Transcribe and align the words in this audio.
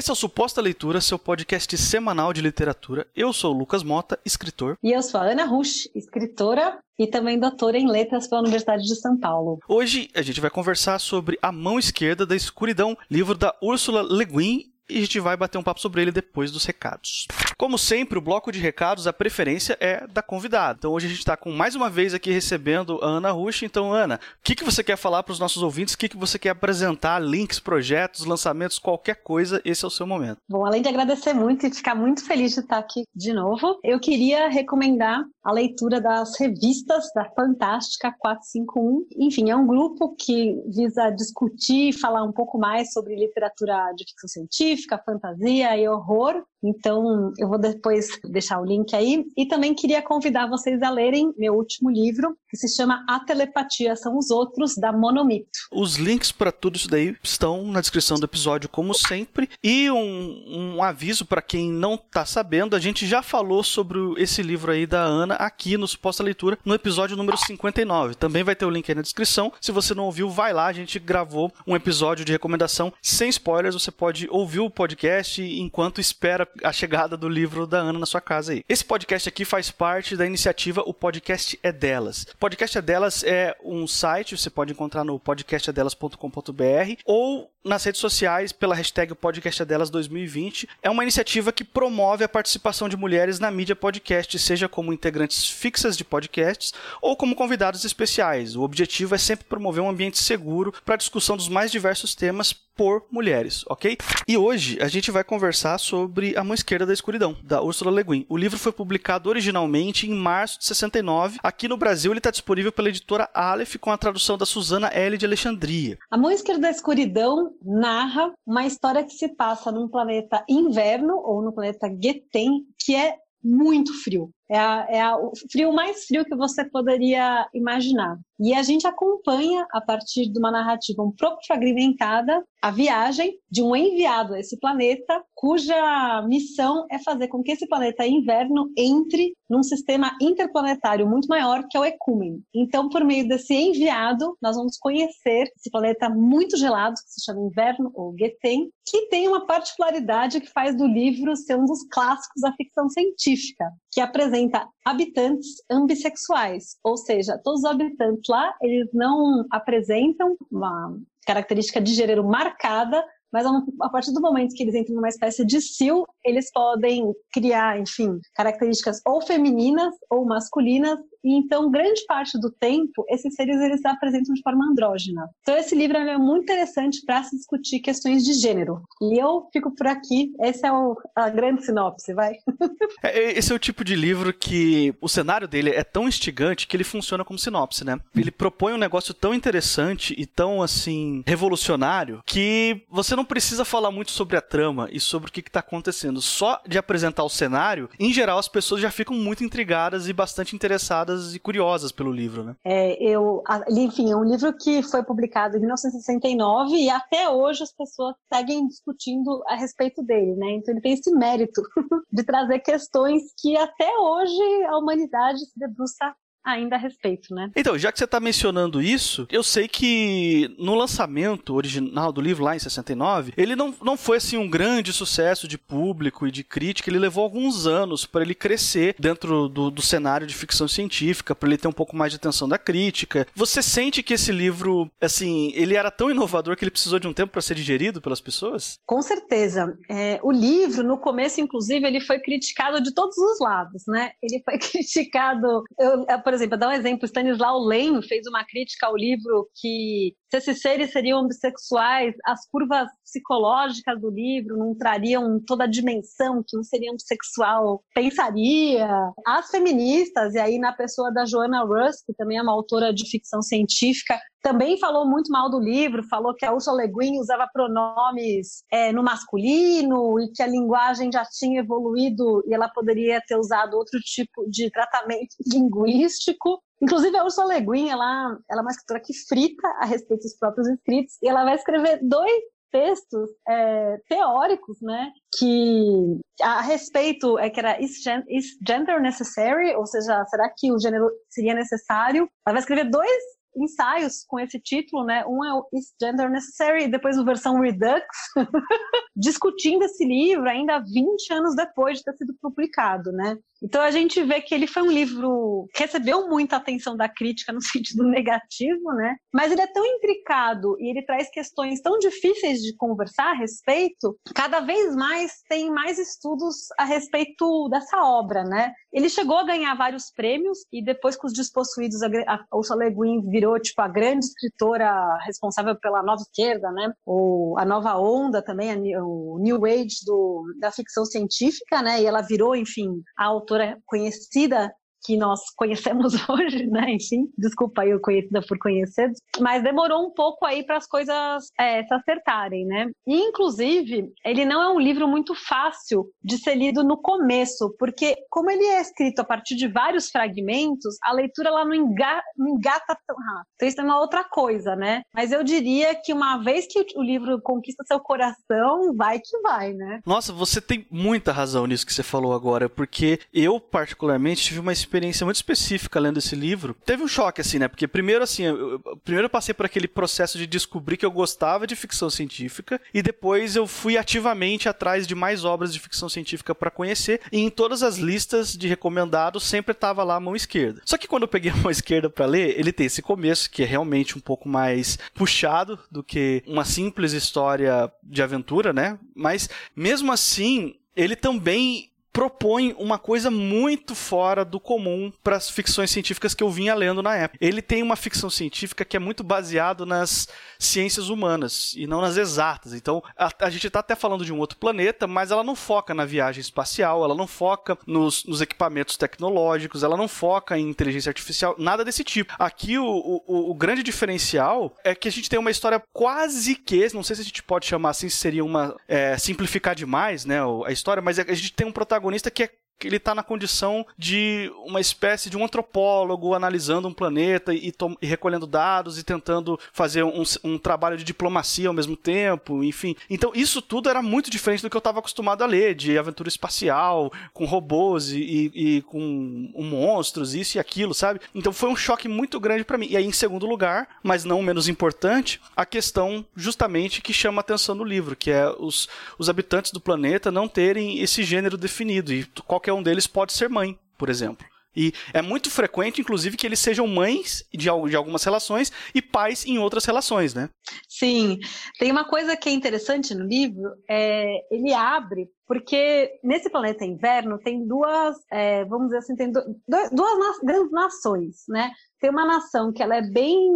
Esse 0.00 0.08
é 0.08 0.14
o 0.14 0.16
Suposta 0.16 0.62
Leitura, 0.62 0.98
seu 0.98 1.18
podcast 1.18 1.76
semanal 1.76 2.32
de 2.32 2.40
literatura. 2.40 3.06
Eu 3.14 3.34
sou 3.34 3.54
o 3.54 3.58
Lucas 3.58 3.82
Mota, 3.82 4.18
escritor. 4.24 4.78
E 4.82 4.92
eu 4.92 5.02
sou 5.02 5.20
a 5.20 5.24
Ana 5.24 5.44
Rush, 5.44 5.90
escritora 5.94 6.78
e 6.98 7.06
também 7.06 7.38
doutora 7.38 7.76
em 7.76 7.86
letras 7.86 8.26
pela 8.26 8.40
Universidade 8.40 8.82
de 8.82 8.94
São 8.96 9.18
Paulo. 9.18 9.58
Hoje 9.68 10.08
a 10.14 10.22
gente 10.22 10.40
vai 10.40 10.48
conversar 10.48 10.98
sobre 10.98 11.38
A 11.42 11.52
Mão 11.52 11.78
Esquerda 11.78 12.24
da 12.24 12.34
Escuridão, 12.34 12.96
livro 13.10 13.34
da 13.34 13.54
Ursula 13.60 14.02
Le 14.02 14.24
Guin 14.24 14.69
e 14.90 14.98
a 14.98 15.00
gente 15.00 15.20
vai 15.20 15.36
bater 15.36 15.58
um 15.58 15.62
papo 15.62 15.80
sobre 15.80 16.02
ele 16.02 16.12
depois 16.12 16.50
dos 16.50 16.64
recados. 16.64 17.26
Como 17.56 17.78
sempre, 17.78 18.18
o 18.18 18.22
bloco 18.22 18.50
de 18.50 18.58
recados, 18.58 19.06
a 19.06 19.12
preferência 19.12 19.76
é 19.80 20.06
da 20.06 20.22
convidada. 20.22 20.78
Então 20.78 20.92
hoje 20.92 21.06
a 21.06 21.10
gente 21.10 21.18
está 21.18 21.36
com 21.36 21.52
mais 21.52 21.74
uma 21.74 21.88
vez 21.88 22.14
aqui 22.14 22.30
recebendo 22.30 22.98
a 23.02 23.06
Ana 23.06 23.30
Rush. 23.30 23.62
Então, 23.62 23.92
Ana, 23.92 24.16
o 24.16 24.42
que, 24.42 24.54
que 24.54 24.64
você 24.64 24.82
quer 24.82 24.96
falar 24.96 25.22
para 25.22 25.32
os 25.32 25.38
nossos 25.38 25.62
ouvintes? 25.62 25.94
O 25.94 25.98
que, 25.98 26.08
que 26.08 26.16
você 26.16 26.38
quer 26.38 26.50
apresentar? 26.50 27.18
Links, 27.18 27.60
projetos, 27.60 28.24
lançamentos, 28.24 28.78
qualquer 28.78 29.16
coisa, 29.16 29.60
esse 29.64 29.84
é 29.84 29.88
o 29.88 29.90
seu 29.90 30.06
momento. 30.06 30.38
Bom, 30.48 30.64
além 30.64 30.82
de 30.82 30.88
agradecer 30.88 31.32
muito 31.32 31.66
e 31.66 31.72
ficar 31.72 31.94
muito 31.94 32.24
feliz 32.24 32.54
de 32.54 32.60
estar 32.60 32.78
aqui 32.78 33.04
de 33.14 33.32
novo, 33.32 33.78
eu 33.84 34.00
queria 34.00 34.48
recomendar 34.48 35.22
a 35.42 35.52
leitura 35.52 36.00
das 36.00 36.38
revistas 36.38 37.10
da 37.14 37.24
Fantástica 37.30 38.14
451. 38.18 39.06
Enfim, 39.18 39.50
é 39.50 39.56
um 39.56 39.66
grupo 39.66 40.14
que 40.16 40.60
visa 40.66 41.10
discutir 41.10 41.90
e 41.90 41.92
falar 41.92 42.22
um 42.22 42.32
pouco 42.32 42.58
mais 42.58 42.92
sobre 42.92 43.14
literatura 43.14 43.92
de 43.96 44.04
ficção 44.04 44.28
científica, 44.28 44.79
fantasia 44.98 45.76
e 45.76 45.88
horror. 45.88 46.44
Então, 46.62 47.32
eu 47.38 47.48
vou 47.48 47.58
depois 47.58 48.08
deixar 48.24 48.60
o 48.60 48.64
link 48.64 48.94
aí. 48.94 49.24
E 49.36 49.46
também 49.46 49.74
queria 49.74 50.02
convidar 50.02 50.46
vocês 50.46 50.82
a 50.82 50.90
lerem 50.90 51.32
meu 51.36 51.54
último 51.54 51.90
livro, 51.90 52.36
que 52.48 52.56
se 52.56 52.68
chama 52.68 53.04
A 53.08 53.20
Telepatia 53.20 53.96
São 53.96 54.18
os 54.18 54.30
Outros, 54.30 54.76
da 54.76 54.92
Monomito. 54.92 55.48
Os 55.72 55.96
links 55.96 56.30
para 56.32 56.52
tudo 56.52 56.76
isso 56.76 56.88
daí 56.88 57.16
estão 57.22 57.64
na 57.64 57.80
descrição 57.80 58.18
do 58.18 58.24
episódio, 58.24 58.68
como 58.68 58.94
sempre. 58.94 59.48
E 59.62 59.90
um, 59.90 60.74
um 60.76 60.82
aviso 60.82 61.24
para 61.24 61.42
quem 61.42 61.70
não 61.70 61.94
está 61.94 62.24
sabendo: 62.24 62.76
a 62.76 62.80
gente 62.80 63.06
já 63.06 63.22
falou 63.22 63.62
sobre 63.62 63.98
esse 64.18 64.42
livro 64.42 64.72
aí 64.72 64.86
da 64.86 65.02
Ana 65.02 65.34
aqui 65.34 65.76
no 65.76 65.88
Suposta 65.88 66.22
Leitura, 66.22 66.58
no 66.64 66.74
episódio 66.74 67.16
número 67.16 67.36
59. 67.36 68.14
Também 68.14 68.42
vai 68.42 68.54
ter 68.54 68.66
o 68.66 68.70
link 68.70 68.88
aí 68.90 68.94
na 68.94 69.02
descrição. 69.02 69.52
Se 69.60 69.72
você 69.72 69.94
não 69.94 70.04
ouviu, 70.04 70.28
vai 70.28 70.52
lá. 70.52 70.66
A 70.66 70.72
gente 70.72 70.98
gravou 70.98 71.52
um 71.66 71.74
episódio 71.74 72.24
de 72.24 72.32
recomendação 72.32 72.92
sem 73.02 73.28
spoilers. 73.28 73.74
Você 73.74 73.90
pode 73.90 74.28
ouvir 74.30 74.60
o 74.60 74.70
podcast 74.70 75.42
enquanto 75.42 76.00
espera 76.00 76.49
a 76.62 76.72
chegada 76.72 77.16
do 77.16 77.28
livro 77.28 77.66
da 77.66 77.78
Ana 77.78 77.98
na 77.98 78.06
sua 78.06 78.20
casa 78.20 78.52
aí. 78.52 78.64
Esse 78.68 78.84
podcast 78.84 79.28
aqui 79.28 79.44
faz 79.44 79.70
parte 79.70 80.16
da 80.16 80.26
iniciativa 80.26 80.82
O 80.86 80.92
Podcast 80.92 81.58
é 81.62 81.72
Delas. 81.72 82.26
O 82.34 82.36
Podcast 82.36 82.78
é 82.78 82.82
Delas 82.82 83.24
é 83.24 83.56
um 83.64 83.86
site, 83.86 84.36
você 84.36 84.50
pode 84.50 84.72
encontrar 84.72 85.04
no 85.04 85.18
podcastadelas.com.br 85.18 86.94
ou 87.04 87.50
nas 87.64 87.84
redes 87.84 88.00
sociais 88.00 88.52
pela 88.52 88.74
hashtag 88.74 89.14
Podcast 89.14 89.62
é 89.62 89.64
Delas 89.64 89.90
2020. 89.90 90.68
É 90.82 90.90
uma 90.90 91.02
iniciativa 91.02 91.52
que 91.52 91.64
promove 91.64 92.24
a 92.24 92.28
participação 92.28 92.88
de 92.88 92.96
mulheres 92.96 93.38
na 93.38 93.50
mídia 93.50 93.76
podcast, 93.76 94.38
seja 94.38 94.68
como 94.68 94.92
integrantes 94.92 95.48
fixas 95.48 95.96
de 95.96 96.04
podcasts 96.04 96.72
ou 97.02 97.16
como 97.16 97.34
convidados 97.34 97.84
especiais. 97.84 98.56
O 98.56 98.62
objetivo 98.62 99.14
é 99.14 99.18
sempre 99.18 99.44
promover 99.44 99.82
um 99.82 99.90
ambiente 99.90 100.18
seguro 100.18 100.72
para 100.84 100.94
a 100.94 100.98
discussão 100.98 101.36
dos 101.36 101.48
mais 101.48 101.70
diversos 101.70 102.14
temas 102.14 102.54
por 102.80 103.04
mulheres, 103.10 103.62
ok? 103.68 103.98
E 104.26 104.38
hoje 104.38 104.78
a 104.80 104.88
gente 104.88 105.10
vai 105.10 105.22
conversar 105.22 105.76
sobre 105.76 106.34
A 106.34 106.42
Mão 106.42 106.54
Esquerda 106.54 106.86
da 106.86 106.94
Escuridão, 106.94 107.36
da 107.44 107.62
Ursula 107.62 107.90
Le 107.90 108.02
Guin. 108.02 108.26
O 108.26 108.38
livro 108.38 108.58
foi 108.58 108.72
publicado 108.72 109.28
originalmente 109.28 110.08
em 110.08 110.14
março 110.14 110.58
de 110.58 110.64
69. 110.64 111.38
Aqui 111.42 111.68
no 111.68 111.76
Brasil 111.76 112.10
ele 112.10 112.20
está 112.20 112.30
disponível 112.30 112.72
pela 112.72 112.88
editora 112.88 113.28
Aleph 113.34 113.76
com 113.76 113.90
a 113.90 113.98
tradução 113.98 114.38
da 114.38 114.46
Susana 114.46 114.88
L. 114.88 115.18
de 115.18 115.26
Alexandria. 115.26 115.98
A 116.10 116.16
Mão 116.16 116.30
Esquerda 116.30 116.62
da 116.62 116.70
Escuridão 116.70 117.50
narra 117.62 118.32
uma 118.46 118.64
história 118.64 119.04
que 119.04 119.12
se 119.12 119.28
passa 119.28 119.70
num 119.70 119.86
planeta 119.86 120.42
inverno 120.48 121.18
ou 121.18 121.42
no 121.42 121.52
planeta 121.52 121.86
Geten, 121.86 122.64
que 122.78 122.94
é 122.94 123.14
muito 123.44 123.92
frio. 124.02 124.30
É, 124.50 124.58
a, 124.58 124.86
é 124.88 125.00
a, 125.00 125.16
o 125.16 125.30
frio 125.50 125.72
mais 125.72 126.06
frio 126.06 126.24
que 126.24 126.34
você 126.34 126.68
poderia 126.68 127.48
imaginar. 127.54 128.18
E 128.42 128.54
a 128.54 128.62
gente 128.62 128.86
acompanha, 128.86 129.66
a 129.70 129.80
partir 129.82 130.26
de 130.28 130.38
uma 130.38 130.50
narrativa 130.50 131.02
um 131.02 131.12
pouco 131.12 131.44
fragmentada, 131.46 132.42
a 132.62 132.70
viagem 132.70 133.38
de 133.50 133.62
um 133.62 133.76
enviado 133.76 134.34
a 134.34 134.40
esse 134.40 134.58
planeta, 134.58 135.22
cuja 135.34 136.22
missão 136.26 136.86
é 136.90 136.98
fazer 136.98 137.28
com 137.28 137.42
que 137.42 137.52
esse 137.52 137.68
planeta 137.68 138.06
inverno 138.06 138.70
entre 138.76 139.34
num 139.48 139.62
sistema 139.62 140.16
interplanetário 140.20 141.06
muito 141.06 141.26
maior, 141.28 141.66
que 141.68 141.76
é 141.76 141.80
o 141.80 141.84
Ecumen. 141.84 142.42
Então, 142.54 142.88
por 142.88 143.04
meio 143.04 143.28
desse 143.28 143.54
enviado, 143.54 144.36
nós 144.40 144.56
vamos 144.56 144.78
conhecer 144.78 145.50
esse 145.56 145.70
planeta 145.70 146.08
muito 146.08 146.56
gelado, 146.56 146.94
que 146.94 147.12
se 147.12 147.24
chama 147.24 147.42
Inverno, 147.42 147.90
ou 147.94 148.14
Geten, 148.16 148.70
que 148.86 149.06
tem 149.08 149.28
uma 149.28 149.46
particularidade 149.46 150.40
que 150.40 150.50
faz 150.50 150.76
do 150.76 150.86
livro 150.86 151.36
ser 151.36 151.58
um 151.58 151.64
dos 151.64 151.86
clássicos 151.90 152.40
da 152.40 152.52
ficção 152.52 152.88
científica, 152.88 153.70
que 153.92 154.00
apresenta 154.00 154.39
habitantes 154.84 155.62
ambissexuais, 155.70 156.76
ou 156.84 156.96
seja, 156.96 157.40
todos 157.42 157.60
os 157.60 157.70
habitantes 157.70 158.28
lá, 158.28 158.54
eles 158.62 158.88
não 158.92 159.44
apresentam 159.50 160.36
uma 160.50 160.96
característica 161.26 161.80
de 161.80 161.94
gênero 161.94 162.24
marcada, 162.24 163.04
mas 163.32 163.46
a 163.46 163.88
partir 163.88 164.12
do 164.12 164.20
momento 164.20 164.54
que 164.54 164.62
eles 164.62 164.74
entram 164.74 164.96
numa 164.96 165.08
espécie 165.08 165.44
de 165.44 165.60
cio, 165.60 166.04
eles 166.24 166.50
podem 166.52 167.12
criar, 167.32 167.78
enfim, 167.78 168.18
características 168.34 169.00
ou 169.06 169.20
femininas 169.20 169.94
ou 170.10 170.24
masculinas 170.24 170.98
e 171.24 171.34
então, 171.34 171.70
grande 171.70 172.04
parte 172.06 172.38
do 172.38 172.50
tempo, 172.50 173.04
esses 173.08 173.34
seres 173.34 173.60
eles 173.60 173.80
se 173.80 173.88
apresentam 173.88 174.34
de 174.34 174.42
forma 174.42 174.64
andrógena. 174.64 175.28
Então, 175.42 175.56
esse 175.56 175.74
livro 175.74 175.96
é 175.96 176.16
muito 176.16 176.44
interessante 176.44 177.02
para 177.04 177.22
se 177.22 177.36
discutir 177.36 177.80
questões 177.80 178.24
de 178.24 178.34
gênero. 178.34 178.82
E 179.00 179.20
eu 179.20 179.48
fico 179.52 179.74
por 179.74 179.86
aqui. 179.86 180.32
Essa 180.40 180.68
é 180.68 180.72
o, 180.72 180.96
a 181.14 181.28
grande 181.28 181.64
sinopse, 181.64 182.14
vai. 182.14 182.34
É, 183.02 183.38
esse 183.38 183.52
é 183.52 183.54
o 183.54 183.58
tipo 183.58 183.82
de 183.84 183.94
livro 183.94 184.32
que 184.32 184.94
o 185.00 185.08
cenário 185.08 185.48
dele 185.48 185.70
é 185.70 185.82
tão 185.82 186.08
instigante 186.08 186.66
que 186.66 186.76
ele 186.76 186.84
funciona 186.84 187.24
como 187.24 187.38
sinopse, 187.38 187.84
né? 187.84 187.98
Ele 188.14 188.30
propõe 188.30 188.74
um 188.74 188.78
negócio 188.78 189.14
tão 189.14 189.32
interessante 189.32 190.14
e 190.18 190.26
tão, 190.26 190.62
assim, 190.62 191.22
revolucionário 191.26 192.22
que 192.26 192.82
você 192.90 193.16
não 193.16 193.24
precisa 193.24 193.64
falar 193.64 193.90
muito 193.90 194.10
sobre 194.10 194.36
a 194.36 194.40
trama 194.40 194.88
e 194.92 195.00
sobre 195.00 195.30
o 195.30 195.32
que 195.32 195.40
está 195.40 195.60
acontecendo. 195.60 196.20
Só 196.20 196.60
de 196.66 196.78
apresentar 196.78 197.24
o 197.24 197.30
cenário, 197.30 197.88
em 197.98 198.12
geral, 198.12 198.38
as 198.38 198.48
pessoas 198.48 198.80
já 198.80 198.90
ficam 198.90 199.16
muito 199.16 199.44
intrigadas 199.44 200.08
e 200.08 200.12
bastante 200.12 200.54
interessadas 200.54 201.09
e 201.34 201.38
curiosas 201.38 201.92
pelo 201.92 202.12
livro, 202.12 202.44
né? 202.44 202.56
É, 202.64 203.02
eu, 203.02 203.42
enfim, 203.68 204.10
é 204.10 204.16
um 204.16 204.24
livro 204.24 204.52
que 204.56 204.82
foi 204.82 205.02
publicado 205.02 205.56
em 205.56 205.60
1969 205.60 206.76
e 206.76 206.90
até 206.90 207.28
hoje 207.28 207.62
as 207.62 207.72
pessoas 207.72 208.14
seguem 208.32 208.66
discutindo 208.66 209.42
a 209.46 209.54
respeito 209.54 210.02
dele, 210.02 210.34
né? 210.36 210.52
Então 210.52 210.74
ele 210.74 210.80
tem 210.80 210.92
esse 210.92 211.10
mérito 211.12 211.62
de 212.12 212.22
trazer 212.22 212.60
questões 212.60 213.22
que 213.38 213.56
até 213.56 213.90
hoje 213.98 214.64
a 214.68 214.78
humanidade 214.78 215.40
se 215.40 215.58
debruça 215.58 216.14
ainda 216.44 216.76
a 216.76 216.78
respeito, 216.78 217.34
né? 217.34 217.50
Então, 217.54 217.78
já 217.78 217.92
que 217.92 217.98
você 217.98 218.04
está 218.04 218.20
mencionando 218.20 218.82
isso, 218.82 219.26
eu 219.30 219.42
sei 219.42 219.68
que 219.68 220.54
no 220.58 220.74
lançamento 220.74 221.54
original 221.54 222.12
do 222.12 222.20
livro 222.20 222.44
lá 222.44 222.56
em 222.56 222.58
69, 222.58 223.32
ele 223.36 223.54
não, 223.54 223.74
não 223.82 223.96
foi 223.96 224.16
assim 224.16 224.36
um 224.36 224.48
grande 224.48 224.92
sucesso 224.92 225.46
de 225.46 225.58
público 225.58 226.26
e 226.26 226.30
de 226.30 226.42
crítica, 226.42 226.90
ele 226.90 226.98
levou 226.98 227.22
alguns 227.22 227.66
anos 227.66 228.06
para 228.06 228.22
ele 228.22 228.34
crescer 228.34 228.94
dentro 228.98 229.48
do, 229.48 229.70
do 229.70 229.82
cenário 229.82 230.26
de 230.26 230.34
ficção 230.34 230.66
científica, 230.66 231.34
para 231.34 231.48
ele 231.48 231.58
ter 231.58 231.68
um 231.68 231.72
pouco 231.72 231.96
mais 231.96 232.12
de 232.12 232.16
atenção 232.16 232.48
da 232.48 232.58
crítica. 232.58 233.26
Você 233.34 233.62
sente 233.62 234.02
que 234.02 234.14
esse 234.14 234.32
livro, 234.32 234.90
assim, 235.00 235.52
ele 235.54 235.76
era 235.76 235.90
tão 235.90 236.10
inovador 236.10 236.56
que 236.56 236.64
ele 236.64 236.70
precisou 236.70 236.98
de 236.98 237.06
um 237.06 237.12
tempo 237.12 237.32
para 237.32 237.42
ser 237.42 237.54
digerido 237.54 238.00
pelas 238.00 238.20
pessoas? 238.20 238.78
Com 238.86 239.02
certeza. 239.02 239.76
É, 239.88 240.18
o 240.22 240.30
livro, 240.30 240.82
no 240.82 240.98
começo, 240.98 241.40
inclusive, 241.40 241.86
ele 241.86 242.00
foi 242.00 242.18
criticado 242.20 242.82
de 242.82 242.92
todos 242.92 243.16
os 243.16 243.40
lados, 243.40 243.82
né? 243.86 244.12
Ele 244.22 244.42
foi 244.44 244.58
criticado, 244.58 245.64
eu, 245.78 246.04
por 246.30 246.34
exemplo, 246.34 246.56
dar 246.56 246.68
um 246.68 246.72
exemplo, 246.72 247.06
Stanislau 247.06 247.58
Lem 247.58 248.00
fez 248.02 248.24
uma 248.28 248.44
crítica 248.44 248.86
ao 248.86 248.96
livro 248.96 249.48
que 249.56 250.14
se 250.30 250.36
esses 250.36 250.60
seres 250.60 250.92
seriam 250.92 251.26
bissexuais, 251.26 252.14
as 252.24 252.48
curvas 252.48 252.88
psicológicas 253.04 254.00
do 254.00 254.10
livro 254.10 254.56
não 254.56 254.72
trariam 254.72 255.40
toda 255.44 255.64
a 255.64 255.66
dimensão 255.66 256.40
que 256.46 256.56
um 256.56 256.62
seria 256.62 256.92
bissexual 256.92 257.82
pensaria. 257.92 258.88
As 259.26 259.50
feministas, 259.50 260.34
e 260.34 260.38
aí 260.38 260.56
na 260.56 260.72
pessoa 260.72 261.12
da 261.12 261.24
Joanna 261.24 261.64
Russ, 261.64 262.00
que 262.06 262.14
também 262.14 262.38
é 262.38 262.42
uma 262.42 262.52
autora 262.52 262.94
de 262.94 263.10
ficção 263.10 263.42
científica, 263.42 264.16
também 264.42 264.78
falou 264.78 265.06
muito 265.06 265.30
mal 265.30 265.50
do 265.50 265.60
livro, 265.60 266.02
falou 266.08 266.34
que 266.34 266.44
a 266.44 266.52
Ursula 266.52 266.82
Le 266.82 266.88
Guin 266.88 267.18
usava 267.18 267.48
pronomes 267.52 268.64
é, 268.70 268.92
no 268.92 269.02
masculino 269.02 270.18
e 270.20 270.32
que 270.32 270.42
a 270.42 270.46
linguagem 270.46 271.10
já 271.12 271.24
tinha 271.24 271.60
evoluído 271.60 272.42
e 272.46 272.54
ela 272.54 272.68
poderia 272.68 273.20
ter 273.26 273.36
usado 273.36 273.76
outro 273.76 273.98
tipo 274.00 274.48
de 274.48 274.70
tratamento 274.70 275.36
linguístico. 275.46 276.62
Inclusive, 276.80 277.16
a 277.16 277.24
Ursula 277.24 277.54
Le 277.54 277.60
Guin, 277.60 277.88
ela, 277.90 278.38
ela 278.50 278.60
é 278.60 278.62
uma 278.62 278.70
escritora 278.70 279.00
que 279.00 279.12
frita 279.28 279.68
a 279.78 279.84
respeito 279.84 280.22
dos 280.22 280.36
próprios 280.38 280.66
escritos 280.68 281.16
e 281.22 281.28
ela 281.28 281.44
vai 281.44 281.54
escrever 281.54 282.00
dois 282.02 282.42
textos 282.70 283.28
é, 283.48 283.98
teóricos, 284.08 284.78
né, 284.80 285.10
que 285.36 286.20
a 286.40 286.60
respeito 286.60 287.38
é 287.38 287.50
que 287.50 287.58
era 287.58 287.80
is, 287.80 287.98
is, 288.28 288.56
gender 288.66 289.00
necessary, 289.00 289.74
ou 289.74 289.84
seja, 289.86 290.24
será 290.26 290.48
que 290.56 290.72
o 290.72 290.78
gênero 290.78 291.10
seria 291.28 291.52
necessário? 291.52 292.28
Ela 292.46 292.54
vai 292.54 292.60
escrever 292.60 292.88
dois 292.88 293.22
ensaios 293.56 294.24
com 294.26 294.38
esse 294.38 294.58
título, 294.60 295.04
né? 295.04 295.24
Um 295.26 295.44
é 295.44 295.54
o 295.54 295.66
Is 295.72 295.92
Gender 296.00 296.30
Necessary 296.30 296.88
depois 296.88 297.18
a 297.18 297.24
versão 297.24 297.60
Redux, 297.60 298.06
discutindo 299.16 299.84
esse 299.84 300.04
livro 300.04 300.48
ainda 300.48 300.78
20 300.78 301.32
anos 301.32 301.54
depois 301.54 301.98
de 301.98 302.04
ter 302.04 302.16
sido 302.16 302.34
publicado, 302.40 303.12
né? 303.12 303.36
Então 303.62 303.82
a 303.82 303.90
gente 303.90 304.22
vê 304.22 304.40
que 304.40 304.54
ele 304.54 304.66
foi 304.66 304.82
um 304.82 304.90
livro 304.90 305.68
que 305.74 305.82
recebeu 305.82 306.28
muita 306.28 306.56
atenção 306.56 306.96
da 306.96 307.08
crítica 307.08 307.52
no 307.52 307.60
sentido 307.62 308.04
negativo, 308.04 308.92
né? 308.94 309.16
Mas 309.32 309.52
ele 309.52 309.60
é 309.60 309.66
tão 309.66 309.84
intricado 309.84 310.76
e 310.80 310.90
ele 310.90 311.04
traz 311.04 311.30
questões 311.30 311.80
tão 311.80 311.98
difíceis 311.98 312.60
de 312.60 312.74
conversar 312.76 313.30
a 313.30 313.34
respeito, 313.34 314.18
cada 314.34 314.60
vez 314.60 314.94
mais 314.96 315.42
tem 315.48 315.70
mais 315.70 315.98
estudos 315.98 316.68
a 316.78 316.84
respeito 316.84 317.68
dessa 317.68 318.02
obra, 318.02 318.44
né? 318.44 318.72
Ele 318.92 319.08
chegou 319.08 319.36
a 319.36 319.44
ganhar 319.44 319.74
vários 319.74 320.10
prêmios 320.10 320.58
e 320.72 320.82
depois 320.82 321.16
com 321.16 321.26
os 321.26 321.32
despossuídos, 321.32 322.02
a 322.02 322.76
Le 322.76 322.90
Guin 322.90 323.20
virou 323.40 323.58
tipo 323.58 323.80
a 323.80 323.88
grande 323.88 324.26
escritora 324.26 325.18
responsável 325.24 325.74
pela 325.74 326.02
nova 326.02 326.20
esquerda, 326.20 326.70
né? 326.72 326.92
Ou 327.06 327.58
a 327.58 327.64
nova 327.64 327.96
onda 327.96 328.42
também, 328.42 328.94
a, 328.94 329.02
o 329.02 329.38
New 329.40 329.64
Age 329.64 330.04
do, 330.04 330.44
da 330.60 330.70
ficção 330.70 331.06
científica, 331.06 331.80
né? 331.80 332.02
E 332.02 332.06
ela 332.06 332.20
virou, 332.20 332.54
enfim, 332.54 333.02
a 333.18 333.24
autora 333.24 333.78
conhecida 333.86 334.70
que 335.02 335.16
nós 335.16 335.40
conhecemos 335.56 336.14
hoje, 336.28 336.66
né? 336.66 336.90
Enfim, 336.90 337.28
desculpa 337.36 337.84
o 337.84 338.00
conhecida 338.00 338.40
por 338.46 338.58
conhecer, 338.58 339.10
mas 339.40 339.62
demorou 339.62 340.06
um 340.06 340.12
pouco 340.12 340.44
aí 340.44 340.64
para 340.64 340.76
as 340.76 340.86
coisas 340.86 341.46
é, 341.58 341.82
se 341.84 341.94
acertarem, 341.94 342.66
né? 342.66 342.90
E, 343.06 343.16
inclusive, 343.16 344.12
ele 344.24 344.44
não 344.44 344.62
é 344.62 344.68
um 344.68 344.78
livro 344.78 345.08
muito 345.08 345.34
fácil 345.34 346.06
de 346.22 346.38
ser 346.38 346.54
lido 346.54 346.84
no 346.84 347.00
começo, 347.00 347.74
porque 347.78 348.16
como 348.30 348.50
ele 348.50 348.64
é 348.64 348.80
escrito 348.80 349.20
a 349.20 349.24
partir 349.24 349.56
de 349.56 349.68
vários 349.68 350.10
fragmentos, 350.10 350.96
a 351.02 351.12
leitura 351.12 351.48
ela 351.48 351.64
não, 351.64 351.74
enga, 351.74 352.22
não 352.36 352.48
engata 352.48 352.96
tão 353.06 353.16
rápido. 353.16 353.46
Então 353.54 353.68
isso 353.68 353.80
é 353.80 353.84
uma 353.84 354.00
outra 354.00 354.24
coisa, 354.24 354.76
né? 354.76 355.02
Mas 355.14 355.32
eu 355.32 355.42
diria 355.42 355.94
que 355.94 356.12
uma 356.12 356.38
vez 356.38 356.66
que 356.66 356.84
o 356.96 357.02
livro 357.02 357.40
conquista 357.42 357.84
seu 357.86 358.00
coração, 358.00 358.94
vai 358.96 359.18
que 359.18 359.38
vai, 359.40 359.72
né? 359.72 360.00
Nossa, 360.06 360.32
você 360.32 360.60
tem 360.60 360.86
muita 360.90 361.32
razão 361.32 361.66
nisso 361.66 361.86
que 361.86 361.92
você 361.92 362.02
falou 362.02 362.32
agora, 362.32 362.68
porque 362.68 363.20
eu 363.32 363.58
particularmente 363.60 364.42
tive 364.42 364.60
uma 364.60 364.72
experiência 364.72 364.89
experiência 364.90 365.24
muito 365.24 365.36
específica 365.36 366.00
lendo 366.00 366.18
esse 366.18 366.34
livro. 366.34 366.76
Teve 366.84 367.02
um 367.04 367.08
choque, 367.08 367.40
assim, 367.40 367.60
né? 367.60 367.68
Porque 367.68 367.86
primeiro, 367.86 368.24
assim, 368.24 368.42
eu, 368.42 368.72
eu, 368.72 368.96
primeiro 369.04 369.26
eu 369.26 369.30
passei 369.30 369.54
por 369.54 369.64
aquele 369.64 369.86
processo 369.86 370.36
de 370.36 370.46
descobrir 370.46 370.96
que 370.96 371.06
eu 371.06 371.10
gostava 371.10 371.66
de 371.66 371.76
ficção 371.76 372.10
científica 372.10 372.80
e 372.92 373.00
depois 373.00 373.54
eu 373.54 373.66
fui 373.66 373.96
ativamente 373.96 374.68
atrás 374.68 375.06
de 375.06 375.14
mais 375.14 375.44
obras 375.44 375.72
de 375.72 375.78
ficção 375.78 376.08
científica 376.08 376.54
para 376.54 376.70
conhecer 376.70 377.20
e 377.30 377.38
em 377.38 377.48
todas 377.48 377.82
as 377.84 377.98
listas 377.98 378.52
de 378.56 378.66
recomendados 378.66 379.44
sempre 379.44 379.74
tava 379.74 380.02
lá 380.02 380.16
a 380.16 380.20
mão 380.20 380.34
esquerda. 380.34 380.82
Só 380.84 380.98
que 380.98 381.06
quando 381.06 381.22
eu 381.22 381.28
peguei 381.28 381.52
a 381.52 381.56
mão 381.56 381.70
esquerda 381.70 382.10
para 382.10 382.26
ler, 382.26 382.58
ele 382.58 382.72
tem 382.72 382.86
esse 382.86 383.00
começo 383.00 383.48
que 383.48 383.62
é 383.62 383.66
realmente 383.66 384.18
um 384.18 384.20
pouco 384.20 384.48
mais 384.48 384.98
puxado 385.14 385.78
do 385.90 386.02
que 386.02 386.42
uma 386.46 386.64
simples 386.64 387.12
história 387.12 387.90
de 388.02 388.22
aventura, 388.22 388.72
né? 388.72 388.98
Mas 389.14 389.48
mesmo 389.76 390.10
assim, 390.10 390.74
ele 390.96 391.14
também 391.14 391.90
propõe 392.12 392.74
uma 392.78 392.98
coisa 392.98 393.30
muito 393.30 393.94
fora 393.94 394.44
do 394.44 394.58
comum 394.58 395.12
para 395.22 395.36
as 395.36 395.48
ficções 395.48 395.90
científicas 395.90 396.34
que 396.34 396.42
eu 396.42 396.50
vinha 396.50 396.74
lendo 396.74 397.02
na 397.02 397.16
época. 397.16 397.38
Ele 397.40 397.62
tem 397.62 397.82
uma 397.82 397.96
ficção 397.96 398.28
científica 398.28 398.84
que 398.84 398.96
é 398.96 399.00
muito 399.00 399.22
baseado 399.22 399.86
nas 399.86 400.28
ciências 400.58 401.08
humanas 401.08 401.72
e 401.76 401.86
não 401.86 402.00
nas 402.00 402.16
exatas. 402.16 402.74
Então, 402.74 403.02
a, 403.16 403.30
a 403.40 403.50
gente 403.50 403.66
está 403.66 403.78
até 403.80 403.94
falando 403.94 404.24
de 404.24 404.32
um 404.32 404.38
outro 404.38 404.58
planeta, 404.58 405.06
mas 405.06 405.30
ela 405.30 405.44
não 405.44 405.54
foca 405.54 405.94
na 405.94 406.04
viagem 406.04 406.40
espacial, 406.40 407.04
ela 407.04 407.14
não 407.14 407.26
foca 407.26 407.78
nos, 407.86 408.24
nos 408.24 408.40
equipamentos 408.40 408.96
tecnológicos, 408.96 409.82
ela 409.82 409.96
não 409.96 410.08
foca 410.08 410.58
em 410.58 410.68
inteligência 410.68 411.10
artificial, 411.10 411.54
nada 411.58 411.84
desse 411.84 412.02
tipo. 412.02 412.34
Aqui, 412.38 412.78
o, 412.78 412.84
o, 412.84 413.50
o 413.50 413.54
grande 413.54 413.82
diferencial 413.82 414.74
é 414.84 414.94
que 414.94 415.08
a 415.08 415.12
gente 415.12 415.30
tem 415.30 415.38
uma 415.38 415.50
história 415.50 415.82
quase 415.92 416.56
que, 416.56 416.92
não 416.92 417.02
sei 417.02 417.16
se 417.16 417.22
a 417.22 417.24
gente 417.24 417.42
pode 417.42 417.66
chamar 417.66 417.90
assim, 417.90 418.08
seria 418.08 418.44
uma 418.44 418.76
é, 418.88 419.16
simplificar 419.16 419.74
demais, 419.74 420.24
né, 420.24 420.38
a 420.66 420.72
história, 420.72 421.02
mas 421.02 421.18
a 421.18 421.34
gente 421.34 421.52
tem 421.52 421.66
um 421.66 421.72
protagonista 421.72 421.99
protagonista 422.00 422.30
que 422.30 422.44
é 422.44 422.50
ele 422.86 422.96
está 422.96 423.14
na 423.14 423.22
condição 423.22 423.86
de 423.96 424.50
uma 424.64 424.80
espécie 424.80 425.30
de 425.30 425.36
um 425.36 425.44
antropólogo 425.44 426.34
analisando 426.34 426.88
um 426.88 426.92
planeta 426.92 427.54
e, 427.54 427.72
e 428.00 428.06
recolhendo 428.06 428.46
dados 428.46 428.98
e 428.98 429.04
tentando 429.04 429.58
fazer 429.72 430.02
um, 430.02 430.22
um, 430.44 430.58
trabalho 430.58 430.96
de 430.96 431.04
diplomacia 431.04 431.68
ao 431.68 431.74
mesmo 431.74 431.96
tempo, 431.96 432.62
enfim. 432.62 432.94
Então 433.08 433.32
isso 433.34 433.62
tudo 433.62 433.88
era 433.88 434.02
muito 434.02 434.30
diferente 434.30 434.62
do 434.62 434.70
que 434.70 434.76
eu 434.76 434.80
estava 434.80 434.98
acostumado 434.98 435.42
a 435.42 435.46
ler, 435.46 435.74
de 435.74 435.98
aventura 435.98 436.28
espacial, 436.28 437.12
com 437.32 437.44
robôs 437.44 438.10
e, 438.10 438.20
e, 438.54 438.76
e 438.76 438.82
com 438.82 439.50
monstros, 439.70 440.34
isso 440.34 440.58
e 440.58 440.60
aquilo, 440.60 440.92
sabe? 440.92 441.20
Então 441.34 441.52
foi 441.52 441.68
um 441.68 441.76
choque 441.76 442.08
muito 442.08 442.38
grande 442.40 442.64
para 442.64 442.78
mim. 442.78 442.88
E 442.90 442.96
aí, 442.96 443.04
em 443.04 443.12
segundo 443.12 443.46
lugar, 443.46 443.88
mas 444.02 444.24
não 444.24 444.42
menos 444.42 444.68
importante, 444.68 445.40
a 445.56 445.64
questão 445.64 446.24
justamente 446.34 447.00
que 447.00 447.12
chama 447.12 447.40
atenção 447.40 447.74
no 447.74 447.84
livro, 447.84 448.16
que 448.16 448.30
é 448.30 448.48
os, 448.58 448.88
os 449.18 449.28
habitantes 449.28 449.72
do 449.72 449.80
planeta 449.80 450.30
não 450.30 450.48
terem 450.48 451.00
esse 451.00 451.22
gênero 451.22 451.56
definido 451.56 452.12
e 452.12 452.26
qualquer 452.46 452.69
qualquer 452.70 452.72
um 452.72 452.82
deles 452.82 453.06
pode 453.06 453.32
ser 453.32 453.48
mãe, 453.48 453.78
por 453.98 454.08
exemplo. 454.08 454.46
E 454.74 454.92
é 455.12 455.20
muito 455.20 455.50
frequente, 455.50 456.00
inclusive, 456.00 456.36
que 456.36 456.46
eles 456.46 456.60
sejam 456.60 456.86
mães 456.86 457.44
de, 457.52 457.68
de 457.88 457.96
algumas 457.96 458.22
relações 458.22 458.70
e 458.94 459.02
pais 459.02 459.44
em 459.44 459.58
outras 459.58 459.84
relações, 459.84 460.32
né? 460.32 460.48
Sim. 460.88 461.40
Tem 461.76 461.90
uma 461.90 462.04
coisa 462.04 462.36
que 462.36 462.48
é 462.48 462.52
interessante 462.52 463.12
no 463.12 463.26
livro, 463.26 463.72
é, 463.88 464.46
ele 464.48 464.72
abre, 464.72 465.28
porque 465.44 466.12
nesse 466.22 466.48
planeta 466.48 466.84
inverno 466.84 467.36
tem 467.38 467.66
duas, 467.66 468.16
é, 468.30 468.64
vamos 468.66 468.86
dizer 468.86 468.98
assim, 468.98 469.16
tem 469.16 469.32
duas, 469.32 469.90
duas 469.90 470.38
grandes 470.44 470.70
nações, 470.70 471.36
né? 471.48 471.72
Tem 472.00 472.10
uma 472.10 472.24
nação 472.24 472.72
que 472.72 472.80
ela 472.80 472.94
é 472.94 473.02
bem 473.02 473.50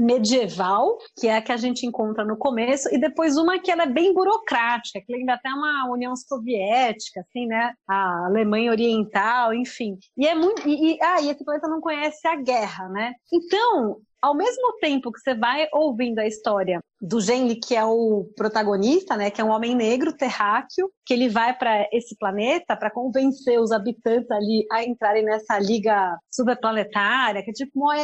medieval, 0.00 0.98
que 1.18 1.28
é 1.28 1.36
a 1.36 1.42
que 1.42 1.52
a 1.52 1.56
gente 1.56 1.86
encontra 1.86 2.24
no 2.24 2.36
começo, 2.36 2.92
e 2.94 2.98
depois 2.98 3.36
uma 3.36 3.58
que 3.58 3.70
ela 3.70 3.84
é 3.84 3.86
bem 3.86 4.12
burocrática, 4.14 5.00
que 5.00 5.12
lembra 5.12 5.34
até 5.34 5.48
uma 5.50 5.90
União 5.90 6.14
Soviética, 6.16 7.20
assim, 7.20 7.46
né? 7.46 7.72
A 7.86 8.26
Alemanha 8.26 8.70
Oriental, 8.70 9.54
enfim. 9.54 9.98
E 10.16 10.26
é 10.26 10.34
muito. 10.34 10.66
E, 10.68 10.94
e, 10.94 10.98
ah, 11.02 11.20
e 11.20 11.30
esse 11.30 11.44
planeta 11.44 11.68
não 11.68 11.80
conhece 11.80 12.26
a 12.26 12.36
guerra, 12.36 12.88
né? 12.88 13.14
Então, 13.32 13.98
ao 14.20 14.34
mesmo 14.34 14.78
tempo 14.80 15.12
que 15.12 15.20
você 15.20 15.34
vai 15.34 15.68
ouvindo 15.72 16.18
a 16.18 16.26
história 16.26 16.80
do 17.00 17.20
Genli, 17.20 17.56
que 17.56 17.74
é 17.74 17.84
o 17.84 18.30
protagonista, 18.36 19.16
né, 19.16 19.30
que 19.30 19.40
é 19.40 19.44
um 19.44 19.50
homem 19.50 19.74
negro 19.74 20.12
terráqueo, 20.12 20.90
que 21.06 21.14
ele 21.14 21.28
vai 21.28 21.56
para 21.56 21.88
esse 21.92 22.16
planeta 22.16 22.76
para 22.76 22.90
convencer 22.90 23.58
os 23.58 23.72
habitantes 23.72 24.30
ali 24.30 24.66
a 24.70 24.84
entrarem 24.84 25.24
nessa 25.24 25.58
liga 25.58 26.16
superplanetária, 26.30 27.42
que 27.42 27.50
é 27.50 27.54
tipo 27.54 27.80
uma 27.80 27.96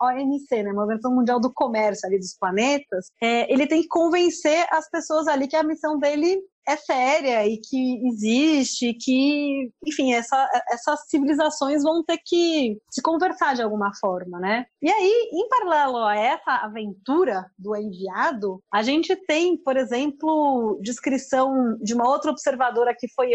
OMC, 0.00 0.62
né, 0.62 0.72
uma 0.72 0.86
versão 0.86 1.14
mundial 1.14 1.38
do 1.38 1.52
comércio 1.52 2.06
ali 2.06 2.18
dos 2.18 2.36
planetas. 2.38 3.10
É, 3.22 3.52
ele 3.52 3.66
tem 3.66 3.82
que 3.82 3.88
convencer 3.88 4.66
as 4.70 4.88
pessoas 4.88 5.28
ali 5.28 5.46
que 5.46 5.56
a 5.56 5.62
missão 5.62 5.98
dele 5.98 6.40
é 6.68 6.76
séria 6.76 7.46
e 7.46 7.56
que 7.56 8.06
existe, 8.08 8.92
que, 8.94 9.72
enfim, 9.86 10.12
essa, 10.12 10.48
essas 10.70 11.08
civilizações 11.08 11.82
vão 11.82 12.04
ter 12.04 12.18
que 12.18 12.78
se 12.90 13.00
conversar 13.00 13.54
de 13.54 13.62
alguma 13.62 13.90
forma, 13.98 14.38
né? 14.38 14.66
E 14.82 14.90
aí, 14.90 15.30
em 15.32 15.48
paralelo 15.48 15.96
a 16.04 16.14
essa 16.14 16.56
aventura 16.56 17.50
do 17.58 17.74
enviado, 17.74 18.62
a 18.72 18.82
gente 18.82 19.16
tem, 19.26 19.56
por 19.56 19.76
exemplo, 19.78 20.78
descrição 20.82 21.78
de 21.80 21.94
uma 21.94 22.06
outra 22.06 22.30
observadora 22.30 22.94
que 22.94 23.08
foi, 23.08 23.32